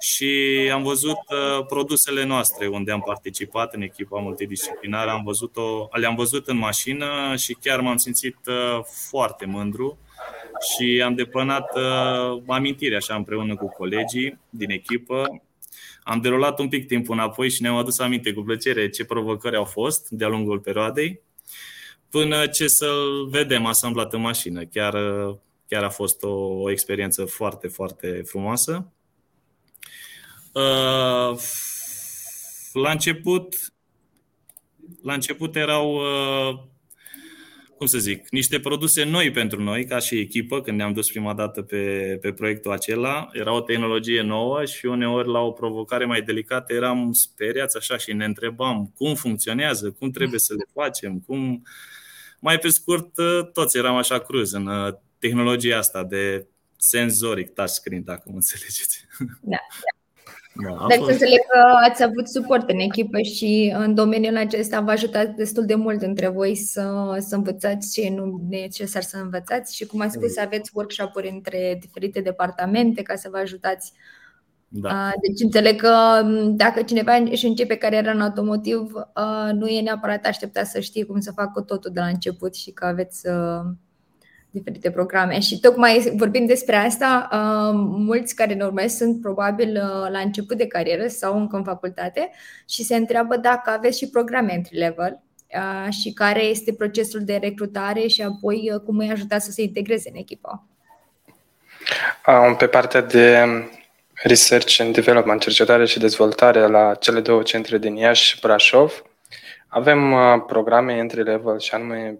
și 0.00 0.30
am 0.72 0.82
văzut 0.82 1.16
uh, 1.16 1.66
produsele 1.66 2.24
noastre 2.24 2.66
unde 2.66 2.92
am 2.92 3.00
participat 3.00 3.74
în 3.74 3.82
echipa 3.82 4.20
multidisciplinară, 4.20 5.10
am 5.10 5.22
văzut-o, 5.24 5.88
le-am 5.92 6.14
văzut 6.14 6.46
în 6.46 6.56
mașină 6.56 7.34
și 7.36 7.56
chiar 7.60 7.80
m-am 7.80 7.96
simțit 7.96 8.36
uh, 8.46 8.80
foarte 9.08 9.46
mândru 9.46 9.98
și 10.72 11.02
am 11.04 11.14
depănat 11.14 11.76
uh, 11.76 12.42
amintiri 12.46 12.96
așa 12.96 13.14
împreună 13.14 13.56
cu 13.56 13.68
colegii 13.68 14.38
din 14.50 14.70
echipă. 14.70 15.42
Am 16.02 16.20
derulat 16.20 16.58
un 16.58 16.68
pic 16.68 16.86
timp 16.86 17.08
înapoi 17.08 17.50
și 17.50 17.62
ne-am 17.62 17.76
adus 17.76 17.98
aminte 17.98 18.32
cu 18.32 18.42
plăcere 18.42 18.88
ce 18.88 19.04
provocări 19.04 19.56
au 19.56 19.64
fost 19.64 20.08
de-a 20.08 20.28
lungul 20.28 20.58
perioadei, 20.58 21.20
până 22.10 22.46
ce 22.46 22.66
să-l 22.66 23.28
vedem 23.30 23.66
asamblat 23.66 24.12
în 24.12 24.20
mașină. 24.20 24.64
Chiar, 24.64 24.94
chiar 25.68 25.82
a 25.82 25.90
fost 25.90 26.22
o, 26.22 26.30
o 26.62 26.70
experiență 26.70 27.24
foarte, 27.24 27.68
foarte 27.68 28.22
frumoasă. 28.26 28.92
Uh, 30.52 31.38
la 32.72 32.90
început, 32.90 33.54
la 35.02 35.12
început 35.12 35.56
erau, 35.56 35.94
uh, 35.94 36.58
cum 37.76 37.86
să 37.86 37.98
zic, 37.98 38.28
niște 38.30 38.60
produse 38.60 39.04
noi 39.04 39.30
pentru 39.30 39.62
noi, 39.62 39.84
ca 39.84 39.98
și 39.98 40.18
echipă, 40.18 40.60
când 40.60 40.76
ne-am 40.76 40.92
dus 40.92 41.08
prima 41.10 41.34
dată 41.34 41.62
pe, 41.62 42.18
pe 42.20 42.32
proiectul 42.32 42.72
acela. 42.72 43.28
Era 43.32 43.52
o 43.52 43.60
tehnologie 43.60 44.20
nouă 44.20 44.64
și 44.64 44.86
uneori 44.86 45.28
la 45.28 45.40
o 45.40 45.50
provocare 45.50 46.04
mai 46.04 46.22
delicată 46.22 46.72
eram 46.72 47.12
speriați 47.12 47.76
așa 47.76 47.96
și 47.96 48.12
ne 48.12 48.24
întrebam 48.24 48.92
cum 48.96 49.14
funcționează, 49.14 49.90
cum 49.90 50.10
trebuie 50.10 50.38
să 50.38 50.54
le 50.54 50.64
facem, 50.72 51.20
cum... 51.20 51.62
Mai 52.40 52.58
pe 52.58 52.68
scurt, 52.68 53.18
uh, 53.18 53.52
toți 53.52 53.76
eram 53.76 53.96
așa 53.96 54.18
cruz 54.18 54.52
în 54.52 54.66
tehnologia 55.18 55.76
asta 55.76 56.04
de 56.04 56.46
senzoric 56.76 57.54
touchscreen, 57.54 58.04
dacă 58.04 58.22
mă 58.26 58.34
înțelegeți. 58.34 59.06
Da, 59.42 59.58
da. 59.82 59.98
Da, 60.62 60.86
Dar 60.88 60.98
să 61.04 61.10
înțeleg 61.10 61.38
că 61.48 61.58
ați 61.88 62.02
avut 62.02 62.28
suport 62.28 62.70
în 62.70 62.78
echipă 62.78 63.20
și 63.20 63.74
în 63.76 63.94
domeniul 63.94 64.36
acesta 64.36 64.80
v-a 64.80 64.92
ajutat 64.92 65.34
destul 65.34 65.64
de 65.64 65.74
mult 65.74 66.02
între 66.02 66.28
voi 66.28 66.54
să, 66.54 67.16
să 67.18 67.34
învățați 67.34 67.92
ce 67.92 68.02
e 68.02 68.10
nu 68.10 68.40
necesar 68.48 69.02
să 69.02 69.16
învățați 69.16 69.76
și 69.76 69.86
cum 69.86 70.00
ați 70.00 70.14
spus 70.14 70.32
să 70.32 70.40
aveți 70.40 70.70
workshop-uri 70.74 71.28
între 71.28 71.76
diferite 71.80 72.20
departamente 72.20 73.02
ca 73.02 73.14
să 73.14 73.28
vă 73.30 73.38
ajutați. 73.38 73.92
Da. 74.68 75.12
Deci 75.22 75.40
înțeleg 75.40 75.80
că 75.80 76.22
dacă 76.48 76.82
cineva 76.82 77.14
își 77.14 77.46
începe 77.46 77.74
cariera 77.74 78.10
în 78.10 78.20
automotiv, 78.20 78.92
nu 79.52 79.66
e 79.66 79.80
neapărat 79.80 80.26
așteptat 80.26 80.66
să 80.66 80.80
știe 80.80 81.04
cum 81.04 81.20
să 81.20 81.32
facă 81.32 81.60
totul 81.60 81.90
de 81.92 82.00
la 82.00 82.06
început 82.06 82.54
și 82.54 82.70
că 82.70 82.86
aveți 82.86 83.28
diferite 84.50 84.90
programe. 84.90 85.40
Și 85.40 85.60
tocmai 85.60 86.12
vorbind 86.16 86.48
despre 86.48 86.76
asta, 86.76 87.28
uh, 87.32 87.80
mulți 87.84 88.34
care 88.34 88.54
ne 88.54 88.64
urmăresc 88.64 88.96
sunt 88.96 89.20
probabil 89.20 89.68
uh, 89.68 90.10
la 90.10 90.18
început 90.18 90.56
de 90.56 90.66
carieră 90.66 91.06
sau 91.06 91.38
încă 91.38 91.56
în 91.56 91.64
facultate 91.64 92.30
și 92.68 92.82
se 92.82 92.96
întreabă 92.96 93.36
dacă 93.36 93.70
aveți 93.70 93.98
și 93.98 94.10
programe 94.10 94.52
entry 94.52 94.78
level 94.78 95.20
uh, 95.54 95.92
și 95.92 96.12
care 96.12 96.42
este 96.42 96.72
procesul 96.72 97.24
de 97.24 97.36
recrutare 97.36 98.06
și 98.06 98.22
apoi 98.22 98.82
cum 98.84 98.98
îi 98.98 99.10
ajuta 99.10 99.38
să 99.38 99.50
se 99.50 99.62
integreze 99.62 100.08
în 100.12 100.18
echipă. 100.18 100.66
Pe 102.58 102.66
partea 102.66 103.00
de 103.00 103.46
research 104.14 104.80
and 104.80 104.94
development, 104.94 105.40
cercetare 105.40 105.86
și 105.86 105.98
dezvoltare 105.98 106.66
la 106.66 106.94
cele 106.94 107.20
două 107.20 107.42
centre 107.42 107.78
din 107.78 107.96
Iași 107.96 108.24
și 108.24 108.40
Brașov, 108.40 109.02
avem 109.68 110.14
programe 110.46 110.92
entry 110.92 111.22
level 111.22 111.58
și 111.58 111.74
anume 111.74 112.18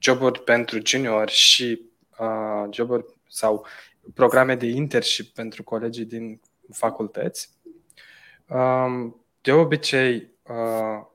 joburi 0.00 0.42
pentru 0.42 0.80
junior 0.84 1.28
și 1.28 1.82
uh, 2.18 2.64
joburi 2.70 3.04
sau 3.28 3.66
programe 4.14 4.54
de 4.54 4.66
internship 4.66 5.34
pentru 5.34 5.62
colegii 5.62 6.04
din 6.04 6.40
facultăți. 6.72 7.50
Um, 8.46 9.24
de 9.40 9.52
obicei, 9.52 10.30
uh, 10.42 11.06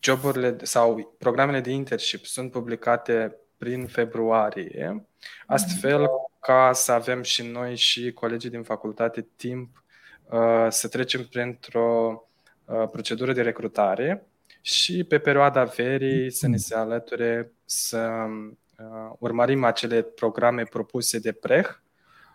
joburile 0.00 0.56
sau 0.62 1.14
programele 1.18 1.60
de 1.60 1.70
internship 1.70 2.24
sunt 2.24 2.50
publicate 2.50 3.36
prin 3.56 3.86
februarie, 3.86 5.06
astfel 5.46 6.08
ca 6.40 6.70
să 6.72 6.92
avem 6.92 7.22
și 7.22 7.42
noi 7.42 7.76
și 7.76 8.12
colegii 8.12 8.50
din 8.50 8.62
facultate 8.62 9.28
timp 9.36 9.84
uh, 10.24 10.66
să 10.68 10.88
trecem 10.88 11.26
printr-o 11.26 12.22
uh, 12.64 12.88
procedură 12.90 13.32
de 13.32 13.42
recrutare 13.42 14.26
și 14.62 15.04
pe 15.04 15.18
perioada 15.18 15.64
verii 15.64 16.30
să 16.30 16.48
ne 16.48 16.56
se 16.56 16.74
alăture 16.74 17.52
să 17.64 17.98
uh, 17.98 19.12
urmărim 19.18 19.64
acele 19.64 20.02
programe 20.02 20.62
propuse 20.62 21.18
de 21.18 21.32
PREH, 21.32 21.68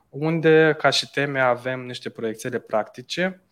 unde, 0.10 0.76
ca 0.78 0.90
și 0.90 1.10
teme, 1.10 1.40
avem 1.40 1.86
niște 1.86 2.10
proiecțiile 2.10 2.60
practice 2.60 3.44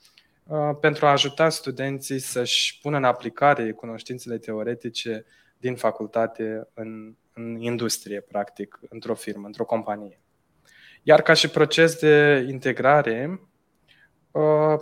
uh, 0.43 0.77
pentru 0.79 1.05
a 1.05 1.11
ajuta 1.11 1.49
studenții 1.49 2.19
să-și 2.19 2.79
pună 2.81 2.97
în 2.97 3.03
aplicare 3.03 3.71
cunoștințele 3.71 4.37
teoretice 4.37 5.25
din 5.57 5.75
facultate 5.75 6.67
în, 6.73 7.15
în 7.33 7.59
industrie, 7.59 8.21
practic, 8.21 8.79
într-o 8.89 9.15
firmă, 9.15 9.45
într-o 9.45 9.65
companie. 9.65 10.19
Iar 11.03 11.21
ca 11.21 11.33
și 11.33 11.49
proces 11.49 11.99
de 11.99 12.45
integrare, 12.49 13.41
uh, 14.31 14.75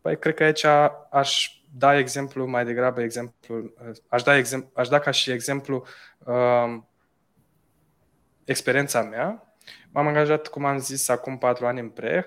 păi, 0.00 0.18
cred 0.18 0.34
că 0.34 0.44
aici 0.44 0.64
aș 1.10 1.50
da 1.76 1.98
exemplu 1.98 2.46
mai 2.46 2.64
degrabă 2.64 3.02
exemplu, 3.02 3.72
aș 4.08 4.22
da, 4.22 4.36
exemplu, 4.36 4.70
aș 4.74 4.88
da 4.88 4.98
ca 4.98 5.10
și 5.10 5.30
exemplu 5.30 5.86
uh, 6.18 6.78
experiența 8.44 9.02
mea. 9.02 9.56
M-am 9.90 10.06
angajat, 10.06 10.48
cum 10.48 10.64
am 10.64 10.78
zis, 10.78 11.08
acum 11.08 11.38
patru 11.38 11.66
ani 11.66 11.80
în 11.80 11.88
PREH. 11.88 12.26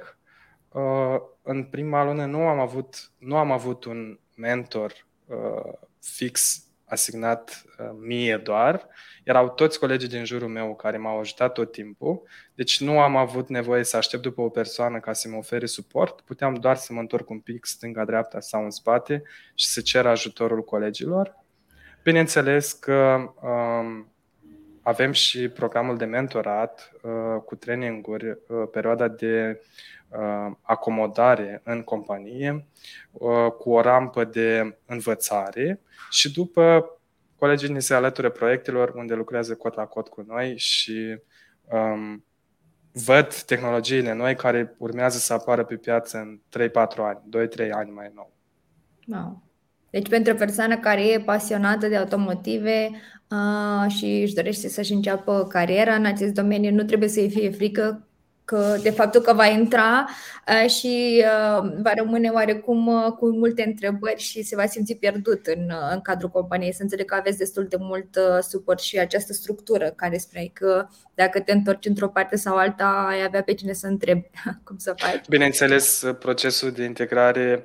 Uh, 0.72 1.18
în 1.42 1.64
prima 1.64 2.04
lună 2.04 2.26
nu 2.26 2.48
am 2.48 2.60
avut, 2.60 3.12
nu 3.18 3.38
am 3.38 3.52
avut 3.52 3.84
un 3.84 4.20
mentor 4.36 5.08
uh, 5.26 5.74
fix 6.02 6.67
asignat 6.88 7.64
uh, 7.80 7.90
mie 8.00 8.38
doar. 8.38 8.88
Erau 9.24 9.50
toți 9.50 9.80
colegii 9.80 10.10
din 10.10 10.26
jurul 10.26 10.48
meu 10.48 10.76
care 10.76 10.98
m-au 10.98 11.20
ajutat 11.20 11.54
tot 11.54 11.72
timpul, 11.72 12.22
deci 12.56 12.82
nu 12.82 13.00
am 13.00 13.16
avut 13.16 13.50
nevoie 13.50 13.84
să 13.84 13.98
aștept 13.98 14.22
după 14.22 14.42
o 14.42 14.50
persoană 14.50 15.00
ca 15.00 15.14
să-mi 15.14 15.38
ofere 15.38 15.66
suport. 15.66 16.22
Puteam 16.22 16.54
doar 16.54 16.76
să 16.76 16.94
mă 16.94 17.00
întorc 17.00 17.30
un 17.30 17.40
pic 17.40 17.66
stânga-dreapta 17.66 18.40
sau 18.40 18.64
în 18.64 18.70
spate 18.70 19.24
și 19.56 19.68
să 19.68 19.82
cer 19.82 20.06
ajutorul 20.06 20.64
colegilor. 20.64 21.36
Bineînțeles 22.04 22.72
că 22.72 23.32
um, 23.42 24.12
avem 24.88 25.12
și 25.12 25.50
programul 25.50 25.98
de 25.98 26.06
mentorat 26.06 26.92
uh, 27.02 27.42
cu 27.46 27.56
traininguri, 27.56 28.30
uh, 28.30 28.38
perioada 28.72 29.08
de 29.08 29.62
uh, 30.10 30.52
acomodare 30.62 31.62
în 31.64 31.84
companie, 31.84 32.68
uh, 33.12 33.52
cu 33.52 33.72
o 33.72 33.82
rampă 33.82 34.24
de 34.24 34.78
învățare 34.86 35.82
și 36.10 36.32
după 36.32 36.92
colegii 37.36 37.74
ni 37.74 37.82
se 37.82 37.94
alăture 37.94 38.30
proiectelor 38.30 38.94
unde 38.96 39.14
lucrează 39.14 39.56
cot 39.56 39.76
la 39.76 39.86
cot 39.86 40.08
cu 40.08 40.26
noi 40.28 40.58
și 40.58 41.20
um, 41.64 42.26
văd 42.92 43.34
tehnologiile 43.34 44.14
noi 44.14 44.36
care 44.36 44.76
urmează 44.78 45.18
să 45.18 45.34
apară 45.34 45.64
pe 45.64 45.76
piață 45.76 46.18
în 46.18 46.40
3-4 46.70 46.72
ani, 46.98 47.48
2-3 47.68 47.72
ani 47.72 47.92
mai 47.92 48.12
nou. 48.14 48.34
Wow. 49.08 49.47
Deci 49.90 50.08
pentru 50.08 50.34
o 50.34 50.36
persoană 50.36 50.78
care 50.78 51.08
e 51.08 51.20
pasionată 51.20 51.88
de 51.88 51.96
automotive 51.96 52.90
uh, 53.30 53.92
și 53.92 54.22
își 54.24 54.34
dorește 54.34 54.68
să-și 54.70 54.94
înceapă 54.94 55.48
cariera 55.50 55.94
în 55.94 56.06
acest 56.06 56.34
domeniu, 56.34 56.72
nu 56.72 56.84
trebuie 56.84 57.10
să-i 57.10 57.30
fie 57.30 57.50
frică 57.50 58.08
că 58.48 58.78
de 58.82 58.90
faptul 58.90 59.22
că 59.22 59.34
va 59.34 59.46
intra 59.46 60.08
uh, 60.48 60.70
și 60.70 61.24
uh, 61.26 61.72
va 61.82 61.94
rămâne 61.96 62.30
oarecum 62.30 62.88
uh, 62.88 63.12
cu 63.12 63.30
multe 63.30 63.64
întrebări 63.64 64.22
și 64.22 64.44
se 64.44 64.56
va 64.56 64.66
simți 64.66 64.94
pierdut 64.94 65.46
în, 65.48 65.72
în 65.92 66.02
cadrul 66.02 66.30
companiei. 66.30 66.74
Să 66.74 66.82
înțeleg 66.82 67.06
că 67.06 67.16
aveți 67.16 67.38
destul 67.38 67.66
de 67.70 67.78
mult 67.80 68.20
suport 68.42 68.80
și 68.80 69.00
această 69.00 69.34
structură 69.34 69.94
care 69.96 70.18
spune 70.18 70.50
că 70.54 70.88
dacă 71.14 71.40
te 71.40 71.52
întorci 71.52 71.86
într-o 71.86 72.08
parte 72.08 72.36
sau 72.36 72.56
alta, 72.56 73.06
ai 73.10 73.24
avea 73.24 73.44
pe 73.44 73.54
cine 73.54 73.74
să 73.74 73.88
întrebi 73.88 74.30
cum 74.66 74.78
să 74.78 74.94
faci. 74.98 75.28
Bineînțeles, 75.30 76.04
procesul 76.20 76.72
de 76.72 76.84
integrare 76.84 77.64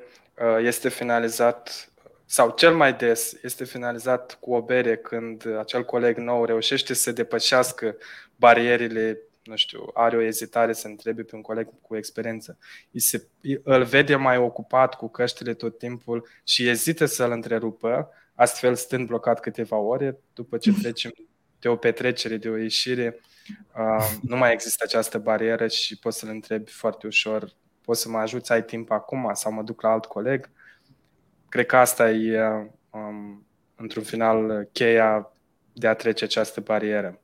este 0.62 0.88
finalizat 0.88 1.91
sau 2.26 2.50
cel 2.50 2.74
mai 2.74 2.94
des 2.94 3.36
este 3.42 3.64
finalizat 3.64 4.38
cu 4.40 4.52
o 4.52 4.62
bere 4.62 4.96
când 4.96 5.56
acel 5.58 5.84
coleg 5.84 6.16
nou 6.16 6.44
reușește 6.44 6.94
să 6.94 7.12
depășească 7.12 7.96
barierile 8.36 9.20
nu 9.42 9.56
știu, 9.56 9.90
are 9.94 10.16
o 10.16 10.20
ezitare 10.20 10.72
să 10.72 10.86
întrebe 10.86 11.22
pe 11.22 11.36
un 11.36 11.42
coleg 11.42 11.68
cu 11.80 11.96
experiență, 11.96 12.58
îi 12.90 13.00
se, 13.00 13.26
îl 13.62 13.84
vede 13.84 14.16
mai 14.16 14.36
ocupat 14.36 14.94
cu 14.94 15.08
căștile 15.08 15.54
tot 15.54 15.78
timpul 15.78 16.28
și 16.44 16.68
ezită 16.68 17.04
să-l 17.04 17.30
întrerupă, 17.30 18.10
astfel 18.34 18.74
stând 18.74 19.06
blocat 19.06 19.40
câteva 19.40 19.76
ore, 19.76 20.18
după 20.34 20.58
ce 20.58 20.72
trecem 20.82 21.12
de 21.60 21.68
o 21.68 21.76
petrecere, 21.76 22.36
de 22.36 22.48
o 22.48 22.56
ieșire, 22.56 23.20
uh, 23.76 24.10
nu 24.22 24.36
mai 24.36 24.52
există 24.52 24.84
această 24.86 25.18
barieră 25.18 25.66
și 25.66 25.98
poți 25.98 26.18
să-l 26.18 26.28
întrebi 26.28 26.70
foarte 26.70 27.06
ușor, 27.06 27.52
poți 27.84 28.00
să 28.00 28.08
mă 28.08 28.18
ajuți, 28.18 28.52
ai 28.52 28.64
timp 28.64 28.90
acum? 28.90 29.30
Sau 29.34 29.52
mă 29.52 29.62
duc 29.62 29.82
la 29.82 29.90
alt 29.90 30.04
coleg. 30.04 30.50
Cred 31.52 31.66
că 31.66 31.76
asta 31.76 32.10
e, 32.10 32.40
um, 32.90 33.46
într-un 33.76 34.02
final, 34.02 34.68
cheia 34.72 35.32
de 35.72 35.86
a 35.86 35.94
trece 35.94 36.24
această 36.24 36.60
barieră. 36.60 37.20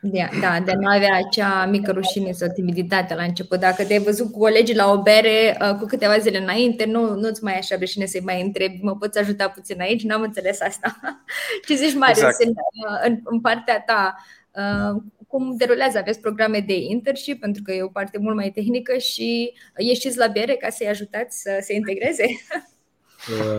Da, 0.00 0.28
da, 0.40 0.60
de 0.64 0.72
nu 0.72 0.88
avea 0.88 1.16
acea 1.16 1.66
mică 1.66 1.92
rușine 1.92 2.32
sau 2.32 2.48
timiditate 2.48 3.14
la 3.14 3.22
început. 3.22 3.60
Dacă 3.60 3.84
te-ai 3.84 3.98
văzut 3.98 4.32
cu 4.32 4.38
colegii 4.38 4.74
la 4.74 4.90
o 4.90 5.02
bere 5.02 5.56
uh, 5.60 5.76
cu 5.78 5.86
câteva 5.86 6.18
zile 6.18 6.38
înainte, 6.38 6.84
nu, 6.84 7.14
nu-ți 7.14 7.44
mai 7.44 7.58
așa 7.58 7.76
rușine 7.76 8.06
să-i 8.06 8.20
mai 8.20 8.42
întrebi, 8.42 8.78
mă 8.82 8.96
poți 8.96 9.18
ajuta 9.18 9.48
puțin 9.48 9.80
aici? 9.80 10.02
N-am 10.02 10.22
înțeles 10.22 10.60
asta. 10.60 11.00
Ce 11.66 11.74
zici, 11.74 11.94
Marius, 11.94 12.18
exact. 12.18 12.44
în, 12.44 12.50
uh, 12.50 13.00
în, 13.04 13.20
în 13.24 13.40
partea 13.40 13.80
ta, 13.80 14.14
uh, 14.50 15.02
cum 15.26 15.56
derulează? 15.56 15.98
Aveți 15.98 16.20
programe 16.20 16.60
de 16.60 16.74
internship, 16.76 17.40
pentru 17.40 17.62
că 17.62 17.72
e 17.72 17.82
o 17.82 17.88
parte 17.88 18.18
mult 18.18 18.36
mai 18.36 18.50
tehnică 18.50 18.96
și 18.96 19.52
ieșiți 19.76 20.18
la 20.18 20.26
bere 20.26 20.54
ca 20.54 20.68
să-i 20.68 20.88
ajutați 20.88 21.40
să 21.40 21.58
se 21.60 21.74
integreze? 21.74 22.24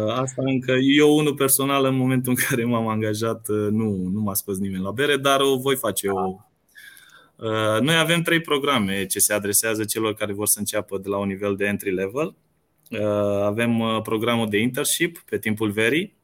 Asta 0.10 0.42
încă, 0.46 0.72
eu 0.72 1.16
unul 1.18 1.36
personal 1.36 1.86
în 1.86 1.96
momentul 1.96 2.34
în 2.38 2.46
care 2.48 2.64
m-am 2.64 2.88
angajat 2.88 3.48
nu, 3.48 4.10
nu 4.14 4.20
m-a 4.20 4.34
scos 4.34 4.58
nimeni 4.58 4.84
la 4.84 4.92
bere, 4.92 5.18
dar 5.18 5.40
o 5.40 5.58
voi 5.58 5.76
face 5.76 6.08
eu. 6.08 6.50
Noi 7.82 7.96
avem 7.98 8.22
trei 8.22 8.42
programe 8.42 9.06
ce 9.06 9.20
se 9.20 9.34
adresează 9.34 9.84
celor 9.84 10.14
care 10.14 10.34
vor 10.34 10.48
să 10.48 10.60
înceapă 10.60 10.98
de 10.98 11.10
la 11.10 11.18
un 11.18 11.28
nivel 11.28 11.56
de 11.56 11.66
entry 11.66 11.94
level. 11.94 12.36
Avem 13.44 14.00
programul 14.04 14.50
de 14.50 14.58
internship 14.58 15.24
pe 15.30 15.38
timpul 15.38 15.72
verii. 15.72 16.16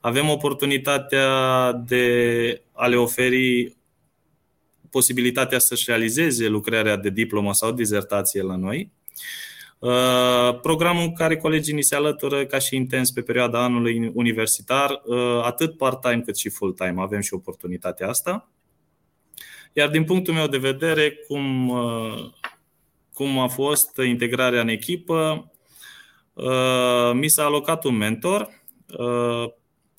Avem 0.00 0.28
oportunitatea 0.28 1.72
de 1.72 2.62
a 2.72 2.86
le 2.86 2.96
oferi 2.96 3.76
posibilitatea 4.90 5.58
să-și 5.58 5.84
realizeze 5.86 6.48
lucrarea 6.48 6.96
de 6.96 7.10
diplomă 7.10 7.52
sau 7.52 7.72
dizertație 7.72 8.42
la 8.42 8.56
noi. 8.56 8.90
Uh, 8.90 9.53
programul 10.62 11.02
în 11.02 11.12
care 11.12 11.36
colegii 11.36 11.74
ni 11.74 11.82
se 11.82 11.94
alătură 11.94 12.46
ca 12.46 12.58
și 12.58 12.76
intens 12.76 13.10
pe 13.10 13.20
perioada 13.20 13.62
anului 13.62 14.10
universitar, 14.14 14.90
uh, 15.04 15.40
atât 15.42 15.76
part-time 15.76 16.20
cât 16.20 16.36
și 16.36 16.48
full-time. 16.48 16.94
Avem 17.02 17.20
și 17.20 17.34
oportunitatea 17.34 18.08
asta. 18.08 18.50
Iar 19.72 19.88
din 19.88 20.04
punctul 20.04 20.34
meu 20.34 20.46
de 20.46 20.58
vedere, 20.58 21.12
cum, 21.28 21.68
uh, 21.68 22.30
cum 23.12 23.38
a 23.38 23.48
fost 23.48 23.96
integrarea 24.06 24.60
în 24.60 24.68
echipă, 24.68 25.48
mi 27.12 27.28
s-a 27.28 27.44
alocat 27.44 27.84
un 27.84 27.96
mentor, 27.96 28.48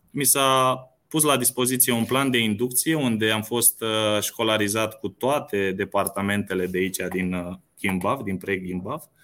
mi 0.10 0.24
s-a 0.24 0.80
pus 1.08 1.24
la 1.24 1.38
dispoziție 1.38 1.94
un 1.94 2.06
plan 2.06 2.32
de 2.32 2.38
inducție 2.38 2.96
unde 2.96 3.32
am 3.32 3.42
fost 3.42 3.84
școlarizat 4.22 5.00
cu 5.00 5.08
toate 5.08 5.72
departamentele 5.72 6.66
de 6.66 6.78
aici 6.78 6.98
din 7.10 7.60
Gimbav, 7.80 8.22
din 8.22 8.38
pre-Gimbav 8.38 9.02
Uh, 9.02 9.16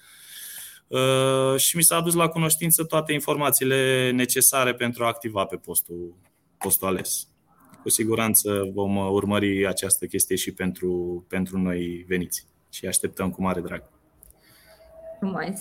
și 1.58 1.76
mi 1.76 1.84
s-a 1.84 1.96
adus 1.96 2.14
la 2.14 2.28
cunoștință 2.28 2.84
toate 2.84 3.14
informațiile 3.14 4.12
necesare 4.12 4.74
pentru 4.74 5.04
a 5.04 5.08
activa 5.08 5.46
pe 5.46 5.56
postul, 5.56 6.16
postul 6.58 6.88
ales. 6.88 7.28
Cu 7.82 7.90
siguranță 7.90 8.70
vom 8.74 8.96
urmări 8.96 9.68
această 9.68 10.06
chestie 10.06 10.36
și 10.36 10.54
pentru, 10.54 11.26
pentru 11.28 11.60
noi 11.60 12.06
veniți 12.08 12.46
și 12.70 12.86
așteptăm 12.86 13.32
cu 13.32 13.42
mare 13.42 13.62
drag. 13.62 13.84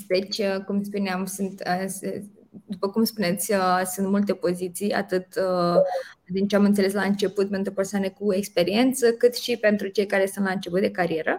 Deci, 0.06 0.38
uh, 0.38 0.64
cum 0.66 0.82
spuneam, 0.82 1.24
sunt 1.24 1.62
uh, 1.66 2.22
după 2.66 2.88
cum 2.88 3.04
spuneți, 3.04 3.52
uh, 3.52 3.82
sunt 3.84 4.08
multe 4.08 4.34
poziții, 4.34 4.92
atât 4.92 5.26
uh, 5.36 5.80
din 6.24 6.48
ce 6.48 6.56
am 6.56 6.64
înțeles 6.64 6.92
la 6.92 7.02
început 7.02 7.50
pentru 7.50 7.72
persoane 7.72 8.08
cu 8.08 8.32
experiență, 8.32 9.12
cât 9.12 9.34
și 9.36 9.56
pentru 9.56 9.88
cei 9.88 10.06
care 10.06 10.26
sunt 10.26 10.44
la 10.44 10.50
început 10.50 10.80
de 10.80 10.90
carieră. 10.90 11.38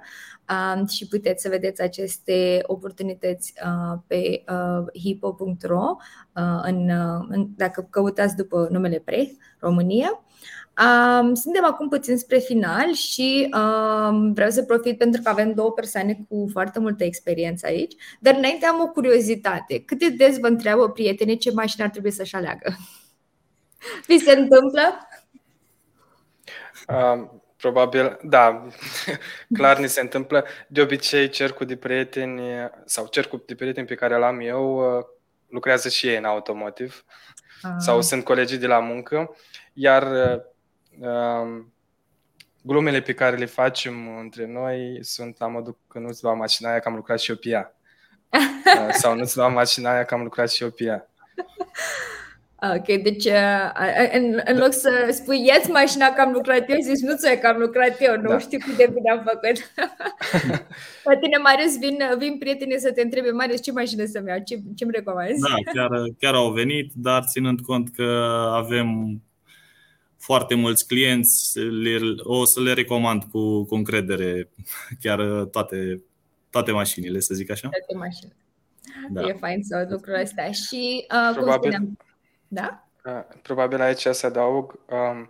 Um, 0.75 0.87
și 0.87 1.07
puteți 1.07 1.41
să 1.41 1.49
vedeți 1.49 1.81
aceste 1.81 2.59
oportunități 2.63 3.53
uh, 3.65 3.99
pe 4.07 4.43
hipo.ro 4.99 5.95
dacă 7.55 7.87
căutați 7.89 8.35
după 8.35 8.67
numele 8.71 8.99
PRE, 8.99 9.31
România. 9.59 10.23
Um, 10.79 11.33
suntem 11.33 11.65
acum 11.65 11.89
puțin 11.89 12.17
spre 12.17 12.37
final 12.37 12.93
și 12.93 13.49
um, 13.53 14.33
vreau 14.33 14.49
să 14.49 14.63
profit 14.63 14.97
pentru 14.97 15.21
că 15.21 15.29
avem 15.29 15.53
două 15.53 15.71
persoane 15.71 16.25
cu 16.29 16.49
foarte 16.51 16.79
multă 16.79 17.03
experiență 17.03 17.65
aici, 17.65 17.93
dar 18.19 18.35
înainte 18.35 18.65
am 18.65 18.81
o 18.81 18.87
curiozitate. 18.87 19.83
Cât 19.83 19.99
de 19.99 20.09
des 20.09 20.39
vă 20.39 20.47
întreabă 20.47 20.89
prietenii 20.89 21.37
ce 21.37 21.51
mașină 21.51 21.83
ar 21.83 21.89
trebui 21.89 22.11
să-și 22.11 22.35
aleagă? 22.35 22.75
Vi 24.07 24.19
se 24.19 24.31
întâmplă? 24.31 25.07
Um, 26.87 27.41
probabil, 27.57 28.19
da, 28.23 28.67
clar 29.57 29.77
ni 29.77 29.87
se 29.87 30.01
întâmplă. 30.01 30.45
De 30.67 30.81
obicei, 30.81 31.29
cercul 31.29 31.65
de 31.65 31.75
prieteni 31.75 32.41
sau 32.85 33.07
cercul 33.07 33.43
de 33.45 33.55
prieteni 33.55 33.87
pe 33.87 33.95
care 33.95 34.17
l-am 34.17 34.39
eu 34.39 34.97
uh, 34.97 35.05
lucrează 35.49 35.89
și 35.89 36.07
ei 36.07 36.17
în 36.17 36.25
automotiv 36.25 37.05
ah. 37.61 37.71
sau 37.77 38.01
sunt 38.01 38.23
colegii 38.23 38.57
de 38.57 38.67
la 38.67 38.79
muncă, 38.79 39.35
iar 39.73 40.11
uh, 40.11 40.41
glumele 42.61 43.01
pe 43.01 43.13
care 43.13 43.35
le 43.35 43.45
facem 43.45 44.17
între 44.17 44.47
noi 44.47 44.99
sunt 45.01 45.39
la 45.39 45.47
modul 45.47 45.77
că 45.87 45.99
nu-ți 45.99 46.23
lua 46.23 46.33
mașina 46.33 46.69
aia 46.69 46.79
că 46.79 46.89
am 46.89 46.95
lucrat 46.95 47.19
și 47.19 47.29
eu 47.29 47.37
pe 47.37 47.49
ea. 47.49 47.75
Uh, 48.71 48.89
sau 48.91 49.15
nu-ți 49.15 49.37
lua 49.37 49.47
mașina 49.47 49.91
aia 49.91 50.05
că 50.05 50.13
am 50.13 50.23
lucrat 50.23 50.51
și 50.51 50.63
eu 50.63 50.69
pe 50.69 50.83
ea. 50.83 51.09
Ok, 52.75 52.85
deci 52.85 53.25
uh, 53.25 54.11
în, 54.13 54.41
în 54.45 54.57
loc 54.57 54.73
să 54.73 55.09
spui 55.11 55.45
ia 55.45 55.61
mașina 55.69 56.09
că 56.09 56.21
am 56.21 56.31
lucrat 56.31 56.69
eu, 56.69 56.77
zici 56.81 56.99
nu 56.99 57.15
ți 57.15 57.39
că 57.39 57.47
am 57.47 57.57
lucrat 57.57 58.01
eu, 58.01 58.15
nu 58.15 58.29
da. 58.29 58.39
știu 58.39 58.57
cât 58.59 58.77
de 58.77 58.89
bine 58.93 59.11
am 59.11 59.23
făcut. 59.25 59.71
La 61.03 61.17
tine, 61.17 61.37
Marius, 61.37 61.77
vin, 61.77 61.97
vin 62.17 62.37
prietenii 62.37 62.79
să 62.79 62.91
te 62.91 63.01
întrebe, 63.01 63.31
Marius, 63.31 63.61
ce 63.61 63.71
mașină 63.71 64.05
să-mi 64.05 64.27
iau, 64.27 64.41
ce, 64.45 64.59
ce-mi 64.75 64.91
recomanzi? 64.91 65.41
Da, 65.41 65.71
chiar, 65.73 65.89
chiar 66.19 66.33
au 66.33 66.51
venit, 66.51 66.91
dar 66.95 67.23
ținând 67.31 67.59
cont 67.59 67.89
că 67.95 68.37
avem 68.53 69.19
foarte 70.21 70.55
mulți 70.55 70.87
clienți, 70.87 71.59
le, 71.59 71.99
o 72.17 72.45
să 72.45 72.61
le 72.61 72.73
recomand 72.73 73.23
cu, 73.23 73.65
cu 73.65 73.75
încredere 73.75 74.49
chiar 75.01 75.43
toate, 75.51 76.03
toate 76.49 76.71
mașinile, 76.71 77.19
să 77.19 77.33
zic 77.33 77.51
așa. 77.51 77.69
Toate 77.69 77.95
mașinile. 77.95 78.35
Da. 79.09 79.27
E 79.27 79.33
fain 79.33 79.63
să 79.63 79.87
lucrul 79.89 80.19
ăsta. 80.19 80.51
Și 80.51 81.05
uh, 81.13 81.33
Probabil, 81.33 81.71
cum 81.71 81.71
spuneam, 81.71 81.97
da? 82.47 82.87
Uh, 83.05 83.37
probabil 83.41 83.81
aici 83.81 84.07
să 84.11 84.25
adaug, 84.25 84.79
um, 84.89 85.29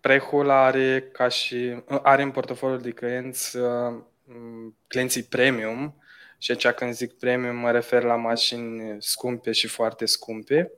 Prehul 0.00 0.50
are 0.50 1.08
ca 1.12 1.28
și 1.28 1.82
are 2.02 2.22
în 2.22 2.30
portofoliul 2.30 2.80
de 2.80 2.90
clienți 2.90 3.56
uh, 3.56 4.02
clienții 4.86 5.22
premium 5.22 5.94
și 6.38 6.50
aici 6.50 6.66
când 6.66 6.92
zic 6.92 7.12
premium 7.12 7.56
mă 7.56 7.70
refer 7.70 8.02
la 8.02 8.16
mașini 8.16 8.96
scumpe 8.98 9.52
și 9.52 9.66
foarte 9.66 10.06
scumpe 10.06 10.72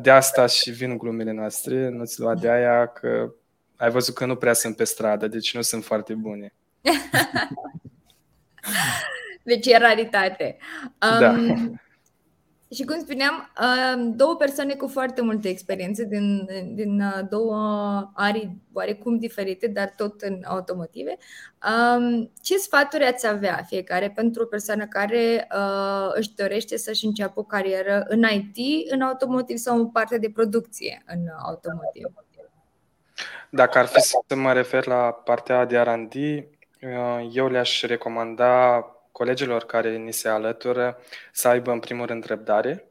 de 0.00 0.10
asta 0.10 0.46
și 0.46 0.70
vin 0.70 0.98
glumele 0.98 1.32
noastre, 1.32 1.88
nu-ți 1.88 2.20
lua 2.20 2.34
de 2.34 2.50
aia 2.50 2.86
că 2.86 3.32
ai 3.76 3.90
văzut 3.90 4.14
că 4.14 4.26
nu 4.26 4.36
prea 4.36 4.52
sunt 4.52 4.76
pe 4.76 4.84
stradă, 4.84 5.28
deci 5.28 5.54
nu 5.54 5.62
sunt 5.62 5.84
foarte 5.84 6.14
bune. 6.14 6.54
deci 9.42 9.66
e 9.66 9.76
raritate. 9.76 10.56
Um, 10.82 11.18
da. 11.18 11.36
Și 12.70 12.84
cum 12.84 12.98
spuneam, 12.98 13.52
două 14.16 14.36
persoane 14.36 14.74
cu 14.74 14.88
foarte 14.88 15.22
multă 15.22 15.48
experiență 15.48 16.02
din, 16.02 16.48
din 16.74 17.02
două 17.30 17.56
arii 18.14 18.62
oarecum 18.72 19.18
diferite, 19.18 19.66
dar 19.66 19.92
tot 19.96 20.20
în 20.20 20.40
automotive. 20.44 21.16
Ce 22.42 22.56
sfaturi 22.56 23.04
ați 23.04 23.26
avea 23.26 23.64
fiecare 23.66 24.10
pentru 24.10 24.42
o 24.42 24.46
persoană 24.46 24.86
care 24.86 25.48
își 26.14 26.34
dorește 26.34 26.76
să-și 26.76 27.04
înceapă 27.04 27.40
o 27.40 27.44
carieră 27.44 28.04
în 28.08 28.22
IT, 28.22 28.90
în 28.92 29.00
automotiv 29.00 29.56
sau 29.56 29.76
în 29.76 29.90
parte 29.90 30.18
de 30.18 30.30
producție 30.30 31.02
în 31.06 31.20
automotiv? 31.44 32.06
Dacă 33.50 33.78
ar 33.78 33.86
fi 33.86 34.00
să 34.00 34.34
mă 34.34 34.52
refer 34.52 34.86
la 34.86 35.12
partea 35.12 35.64
de 35.64 35.78
R&D, 35.78 36.14
eu 37.32 37.48
le-aș 37.48 37.82
recomanda 37.82 38.84
colegilor 39.14 39.64
care 39.64 39.96
ni 39.96 40.12
se 40.12 40.28
alătură 40.28 40.98
să 41.32 41.48
aibă 41.48 41.70
în 41.70 41.78
primul 41.78 42.06
rând 42.06 42.24
răbdare, 42.24 42.90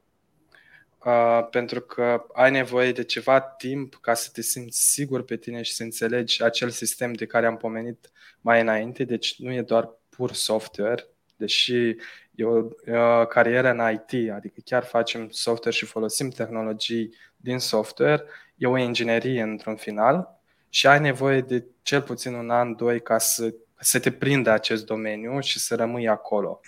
uh, 1.06 1.48
pentru 1.50 1.82
că 1.82 2.26
ai 2.34 2.52
nevoie 2.52 2.92
de 2.92 3.04
ceva 3.04 3.42
timp 3.42 3.96
ca 4.02 4.14
să 4.14 4.30
te 4.34 4.42
simți 4.42 4.92
sigur 4.92 5.24
pe 5.24 5.38
tine 5.38 5.62
și 5.62 5.74
să 5.74 5.84
înțelegi 5.84 6.44
acel 6.44 6.70
sistem 6.70 7.14
de 7.14 7.26
care 7.26 7.46
am 7.46 7.58
pomenit 7.58 8.12
mai 8.42 8.62
înainte, 8.62 9.04
deci 9.04 9.40
nu 9.40 9.54
e 9.54 9.62
doar 9.62 9.90
pur 10.10 10.34
software, 10.34 11.06
deși 11.36 11.96
e 12.36 12.44
o, 12.44 12.68
e 12.86 12.98
o 12.98 13.26
carieră 13.26 13.70
în 13.70 13.92
IT, 13.92 14.32
adică 14.32 14.60
chiar 14.66 14.84
facem 14.84 15.30
software 15.30 15.76
și 15.76 15.86
folosim 15.86 16.30
tehnologii 16.30 17.16
din 17.38 17.60
software, 17.60 18.24
e 18.56 18.68
o 18.68 18.78
inginerie 18.78 19.42
într-un 19.42 19.76
final 19.76 20.42
și 20.70 20.88
ai 20.88 21.00
nevoie 21.00 21.42
de 21.42 21.66
cel 21.82 22.02
puțin 22.02 22.34
un 22.34 22.50
an, 22.50 22.76
doi 22.76 23.02
ca 23.02 23.18
să 23.18 23.54
să 23.84 24.00
te 24.00 24.12
prindă 24.12 24.50
acest 24.50 24.86
domeniu 24.86 25.40
și 25.40 25.60
să 25.60 25.76
rămâi 25.76 26.08
acolo. 26.08 26.60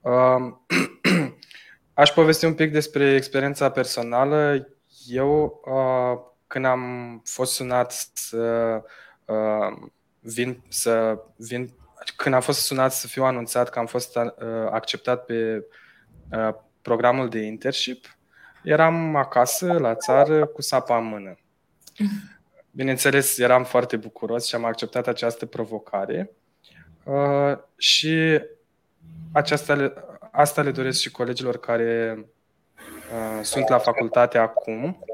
Um, 0.00 0.66
aș 1.94 2.10
povesti 2.10 2.44
un 2.44 2.54
pic 2.54 2.72
despre 2.72 3.14
experiența 3.14 3.70
personală. 3.70 4.68
Eu, 5.06 5.60
uh, 5.64 6.32
când 6.46 6.64
am 6.64 6.82
fost 7.24 7.52
sunat 7.52 8.10
să 8.14 8.82
uh, 9.24 9.88
vin, 10.20 10.62
să 10.68 11.18
vin, 11.36 11.74
când 12.16 12.34
am 12.34 12.40
fost 12.40 12.60
sunat 12.60 12.92
să 12.92 13.06
fiu 13.06 13.24
anunțat 13.24 13.68
că 13.68 13.78
am 13.78 13.86
fost 13.86 14.16
uh, 14.16 14.24
acceptat 14.70 15.24
pe 15.24 15.64
programul 16.82 17.28
de 17.28 17.38
internship, 17.38 18.18
eram 18.62 19.16
acasă, 19.16 19.72
la 19.72 19.94
țară, 19.94 20.46
cu 20.46 20.62
sapa 20.62 20.96
în 20.96 21.04
mână. 21.04 21.34
Bineînțeles, 22.70 23.38
eram 23.38 23.64
foarte 23.64 23.96
bucuros 23.96 24.46
și 24.46 24.54
am 24.54 24.64
acceptat 24.64 25.06
această 25.06 25.46
provocare 25.46 26.30
uh, 27.04 27.58
și 27.76 28.40
aceasta 29.32 29.74
le, 29.74 29.94
asta 30.30 30.62
le 30.62 30.70
doresc 30.70 31.00
și 31.00 31.10
colegilor 31.10 31.58
care 31.58 32.18
uh, 32.18 33.40
sunt 33.42 33.68
la 33.68 33.78
facultate 33.78 34.38
acum, 34.38 35.04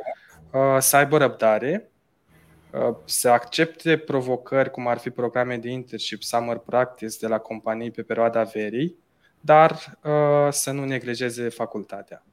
uh, 0.50 0.76
să 0.78 0.96
aibă 0.96 1.16
răbdare, 1.18 1.90
uh, 2.70 2.96
să 3.04 3.28
accepte 3.28 3.96
provocări 3.98 4.70
cum 4.70 4.86
ar 4.86 4.98
fi 4.98 5.10
programe 5.10 5.56
de 5.56 5.68
internship, 5.68 6.22
summer 6.22 6.56
practice 6.56 7.16
de 7.20 7.26
la 7.26 7.38
companii 7.38 7.90
pe 7.90 8.02
perioada 8.02 8.42
verii, 8.42 8.96
dar 9.40 9.98
uh, 10.02 10.48
să 10.50 10.70
nu 10.70 10.84
neglijeze 10.84 11.48
facultatea. 11.48 12.24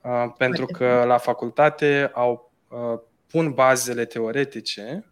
Uh, 0.00 0.32
pentru 0.36 0.66
că 0.66 1.04
la 1.06 1.18
facultate 1.18 2.10
au 2.12 2.52
uh, 2.68 3.00
pun 3.34 3.52
bazele 3.52 4.04
teoretice 4.04 5.04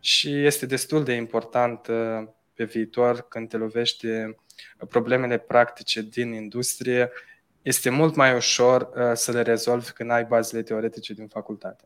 și 0.00 0.44
este 0.44 0.66
destul 0.66 1.04
de 1.04 1.12
important 1.12 1.86
uh, 1.86 2.28
pe 2.54 2.64
viitor 2.64 3.28
când 3.28 3.48
te 3.48 3.56
lovește 3.56 4.36
problemele 4.88 5.38
practice 5.38 6.02
din 6.02 6.32
industrie, 6.32 7.10
este 7.62 7.90
mult 7.90 8.14
mai 8.14 8.34
ușor 8.34 8.80
uh, 8.82 9.12
să 9.14 9.32
le 9.32 9.42
rezolvi 9.42 9.90
când 9.90 10.10
ai 10.10 10.24
bazele 10.24 10.62
teoretice 10.62 11.12
din 11.12 11.26
facultate. 11.26 11.84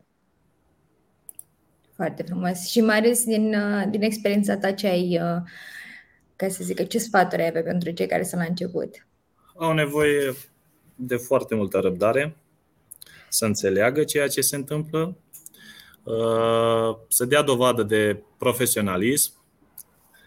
Foarte 1.95 2.23
frumos. 2.23 2.67
Și 2.67 2.81
mai 2.81 2.97
ales 2.97 3.23
din, 3.23 3.55
uh, 3.55 3.83
din 3.89 4.01
experiența 4.01 4.57
ta 4.57 4.71
ce 4.71 4.87
ai, 4.87 5.19
ca 6.35 6.47
să 6.47 6.63
zic, 6.63 6.87
ce 6.87 6.97
sfaturi 6.97 7.41
ai 7.41 7.47
avea 7.47 7.63
pentru 7.63 7.91
cei 7.91 8.07
care 8.07 8.23
sunt 8.23 8.41
la 8.41 8.47
început? 8.47 9.07
Au 9.55 9.73
nevoie 9.73 10.33
de 10.95 11.15
foarte 11.15 11.55
multă 11.55 11.79
răbdare, 11.79 12.37
să 13.29 13.45
înțeleagă 13.45 14.03
ceea 14.03 14.27
ce 14.27 14.41
se 14.41 14.55
întâmplă 14.55 15.15
Uh, 15.30 15.30
să 17.07 17.25
dea 17.25 17.41
dovadă 17.41 17.83
de 17.83 18.23
profesionalism, 18.37 19.41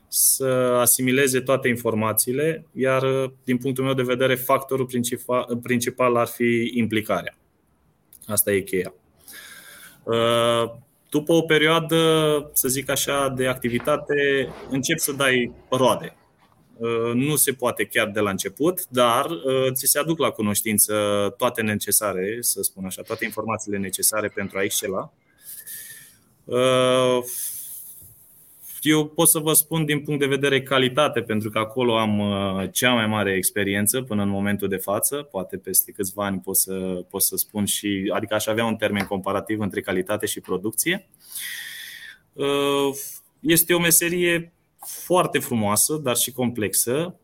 să 0.09 0.77
asimileze 0.81 1.41
toate 1.41 1.69
informațiile, 1.69 2.67
iar 2.73 3.03
uh, 3.03 3.31
din 3.45 3.57
punctul 3.57 3.85
meu 3.85 3.95
de 3.95 4.03
vedere 4.03 4.35
factorul 4.35 4.87
principal, 4.87 5.59
principal 5.63 6.17
ar 6.17 6.27
fi 6.27 6.71
implicarea. 6.75 7.37
Asta 8.27 8.53
e 8.53 8.61
cheia. 8.61 8.95
Uh, 10.03 10.71
după 11.11 11.33
o 11.33 11.43
perioadă, 11.43 11.99
să 12.53 12.69
zic 12.69 12.91
așa, 12.91 13.29
de 13.37 13.47
activitate, 13.47 14.49
încep 14.71 14.99
să 14.99 15.13
dai 15.13 15.53
roade. 15.71 16.17
Nu 17.15 17.37
se 17.37 17.53
poate 17.53 17.85
chiar 17.85 18.11
de 18.11 18.21
la 18.21 18.31
început, 18.31 18.89
dar 18.89 19.27
ți 19.73 19.87
se 19.87 19.99
aduc 19.99 20.19
la 20.19 20.31
cunoștință 20.31 20.95
toate 21.37 21.63
necesare, 21.63 22.37
să 22.41 22.63
spun 22.63 22.85
așa, 22.85 23.03
toate 23.03 23.25
informațiile 23.25 23.79
necesare 23.79 24.29
pentru 24.29 24.59
a 24.59 24.63
excela 24.63 25.13
Uh, 25.13 25.24
eu 28.85 29.07
pot 29.07 29.29
să 29.29 29.39
vă 29.39 29.53
spun 29.53 29.85
din 29.85 30.01
punct 30.01 30.21
de 30.21 30.27
vedere 30.27 30.63
calitate, 30.63 31.23
pentru 31.23 31.51
că 31.51 31.59
acolo 31.59 31.99
am 31.99 32.19
uh, 32.19 32.69
cea 32.73 32.93
mai 32.93 33.07
mare 33.07 33.33
experiență 33.33 34.03
până 34.03 34.23
în 34.23 34.29
momentul 34.29 34.69
de 34.69 34.77
față. 34.77 35.17
Poate 35.17 35.57
peste 35.57 35.93
câțiva 35.93 36.25
ani 36.25 36.41
pot 36.41 36.57
să, 36.57 37.05
pot 37.11 37.23
să 37.23 37.37
spun 37.37 37.65
și, 37.65 38.11
adică 38.15 38.35
aș 38.35 38.47
avea 38.47 38.65
un 38.65 38.77
termen 38.77 39.05
comparativ 39.05 39.61
între 39.61 39.81
calitate 39.81 40.27
și 40.27 40.41
producție. 40.41 41.09
Uh, 42.33 42.97
este 43.41 43.75
o 43.75 43.79
meserie 43.79 44.53
foarte 44.87 45.39
frumoasă, 45.39 45.95
dar 45.95 46.17
și 46.17 46.33
complexă, 46.33 47.15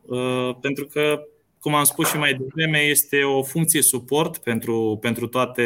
pentru 0.61 0.87
că, 0.87 1.23
cum 1.61 1.75
am 1.75 1.85
spus 1.85 2.09
și 2.09 2.17
mai 2.17 2.35
devreme, 2.35 2.79
este 2.79 3.23
o 3.23 3.43
funcție 3.43 3.83
suport 3.83 4.39
pentru, 4.39 4.99
pentru 5.01 5.27
toate, 5.27 5.65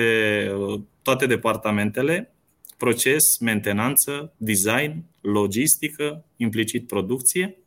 toate 1.02 1.26
departamentele 1.26 2.33
proces, 2.76 3.38
mentenanță, 3.38 4.34
design, 4.36 5.04
logistică, 5.20 6.24
implicit 6.36 6.86
producție. 6.86 7.58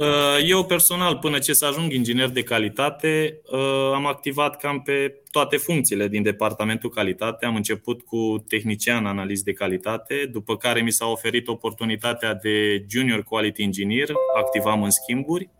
Uh, 0.00 0.38
eu 0.46 0.64
personal, 0.64 1.16
până 1.16 1.38
ce 1.38 1.52
să 1.52 1.66
ajung 1.66 1.92
inginer 1.92 2.28
de 2.28 2.42
calitate, 2.42 3.40
uh, 3.52 3.92
am 3.94 4.06
activat 4.06 4.56
cam 4.56 4.82
pe 4.82 5.22
toate 5.30 5.56
funcțiile 5.56 6.08
din 6.08 6.22
departamentul 6.22 6.90
calitate. 6.90 7.46
Am 7.46 7.54
început 7.56 8.02
cu 8.02 8.44
tehnician 8.48 9.06
analist 9.06 9.44
de 9.44 9.52
calitate, 9.52 10.28
după 10.32 10.56
care 10.56 10.80
mi 10.80 10.90
s-a 10.90 11.06
oferit 11.06 11.48
oportunitatea 11.48 12.34
de 12.34 12.84
junior 12.90 13.22
quality 13.22 13.62
engineer, 13.62 14.08
activam 14.36 14.82
în 14.82 14.90
schimburi. 14.90 15.50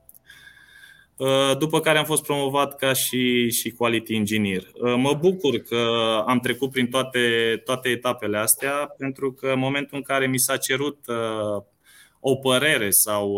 Uh, 1.20 1.56
după 1.59 1.80
care 1.80 1.98
am 1.98 2.04
fost 2.04 2.22
promovat 2.22 2.76
ca 2.76 2.92
și, 2.92 3.50
și 3.50 3.70
quality 3.70 4.14
engineer. 4.14 4.62
Uh, 4.62 4.94
mă 4.96 5.14
bucur 5.14 5.59
că 5.59 5.76
am 6.26 6.38
trecut 6.38 6.70
prin 6.70 6.87
toate, 6.87 7.20
toate 7.64 7.88
etapele 7.88 8.38
astea, 8.38 8.94
pentru 8.98 9.33
că 9.33 9.46
în 9.46 9.59
momentul 9.59 9.96
în 9.96 10.02
care 10.02 10.26
mi 10.26 10.38
s-a 10.38 10.56
cerut 10.56 10.98
uh, 11.06 11.62
o 12.20 12.35
părere 12.35 12.90
sau 12.90 13.33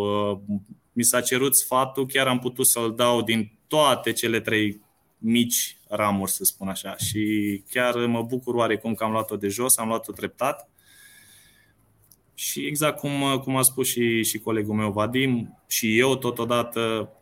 mi 0.93 1.03
s-a 1.03 1.21
cerut 1.21 1.57
sfatul, 1.57 2.07
chiar 2.07 2.27
am 2.27 2.39
putut 2.39 2.67
să-l 2.67 2.95
dau 2.95 3.23
din 3.23 3.53
toate 3.67 4.13
cele 4.13 4.41
trei 4.41 4.81
mici 5.19 5.79
ramuri, 5.89 6.31
să 6.31 6.45
spun 6.45 6.69
așa. 6.69 6.97
Și 6.97 7.63
chiar 7.71 7.95
mă 8.07 8.23
bucur 8.23 8.55
oarecum 8.55 8.95
că 8.95 9.05
am 9.05 9.13
luat-o 9.13 9.37
de 9.37 9.49
jos, 9.49 9.79
am 9.79 9.89
luat-o 9.89 10.13
treptat. 10.13 10.69
Și 12.35 12.67
exact 12.67 12.99
cum, 12.99 13.41
cum 13.45 13.57
a 13.57 13.63
spus 13.63 13.89
și, 13.89 14.25
și 14.25 14.39
colegul 14.39 14.75
meu 14.75 14.93
Vadim, 14.93 15.59
și 15.67 15.99
eu 15.99 16.17
totodată 16.17 17.13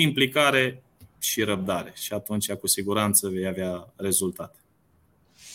implicare 0.00 0.82
și 1.18 1.42
răbdare. 1.42 1.92
Și 1.96 2.12
atunci, 2.12 2.52
cu 2.52 2.66
siguranță, 2.66 3.28
vei 3.28 3.46
avea 3.46 3.92
rezultate. 3.96 4.58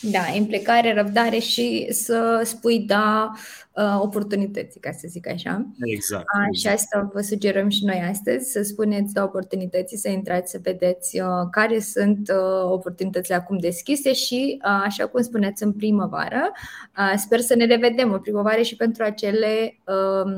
Da, 0.02 0.28
implicare, 0.34 0.94
răbdare 0.94 1.40
și 1.40 1.88
să 1.92 2.42
spui 2.46 2.80
da 2.80 3.32
uh, 3.80 4.00
oportunității, 4.02 4.80
ca 4.80 4.92
să 4.92 5.08
zic 5.08 5.28
așa. 5.28 5.66
Exact. 5.80 6.24
Uh, 6.24 6.58
și 6.60 6.68
asta 6.68 7.10
vă 7.14 7.22
sugerăm 7.22 7.70
și 7.70 7.86
noi 7.86 8.04
astăzi, 8.10 8.52
să 8.52 8.62
spuneți 8.62 9.14
da 9.14 9.24
oportunității, 9.24 9.98
să 9.98 10.10
intrați 10.10 10.52
să 10.52 10.60
vedeți 10.62 11.20
uh, 11.20 11.28
care 11.52 11.80
sunt 11.80 12.30
uh, 12.30 12.72
oportunitățile 12.72 13.36
acum 13.36 13.58
deschise 13.58 14.14
și, 14.14 14.62
uh, 14.66 14.82
așa 14.86 15.08
cum 15.08 15.22
spuneți, 15.22 15.64
în 15.64 15.74
primăvară. 15.74 16.52
Uh, 16.98 17.14
sper 17.18 17.40
să 17.40 17.56
ne 17.56 17.66
revedem 17.66 18.12
în 18.12 18.20
primăvară 18.20 18.62
și 18.62 18.76
pentru 18.76 19.04
acele 19.04 19.80
uh, 19.86 20.32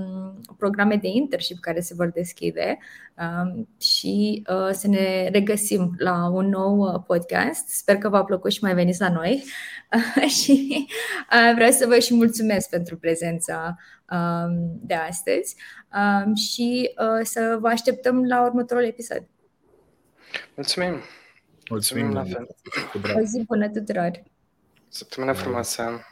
programe 0.58 0.96
de 0.96 1.08
internship 1.08 1.60
care 1.60 1.80
se 1.80 1.94
vor 1.94 2.12
deschide 2.14 2.78
uh, 3.18 3.64
și 3.80 4.44
uh, 4.50 4.70
să 4.72 4.88
ne 4.88 5.30
regăsim 5.32 5.96
la 5.98 6.30
un 6.30 6.50
nou 6.50 6.78
uh, 6.78 7.02
podcast. 7.08 7.68
Sper 7.68 7.98
că 7.98 8.10
v-a 8.10 8.24
plăcut 8.24 8.52
și 8.52 8.60
mai 8.64 8.74
veniți 8.74 9.02
la 9.02 9.10
noi. 9.10 9.44
și 10.42 10.86
uh, 11.32 11.52
vreau 11.56 11.72
să 11.72 11.86
vă 11.88 12.00
și 12.00 12.14
mulțumesc 12.14 12.70
pentru 12.70 12.98
prezența 13.32 13.78
um, 14.12 14.80
de 14.82 14.94
astăzi 14.94 15.56
um, 15.94 16.36
și 16.36 16.92
uh, 16.98 17.26
să 17.26 17.58
vă 17.60 17.68
așteptăm 17.68 18.26
la 18.26 18.44
următorul 18.44 18.84
episod. 18.84 19.24
Mulțumim! 20.56 21.02
Mulțumim, 21.70 22.06
Mulțumim 22.06 22.14
la 22.14 22.24
fel! 22.24 22.48
O 23.22 23.24
zi 23.24 23.44
bună 23.46 23.70
tuturor! 23.70 24.12
Săptămână 24.88 25.34
frumoasă! 25.34 26.06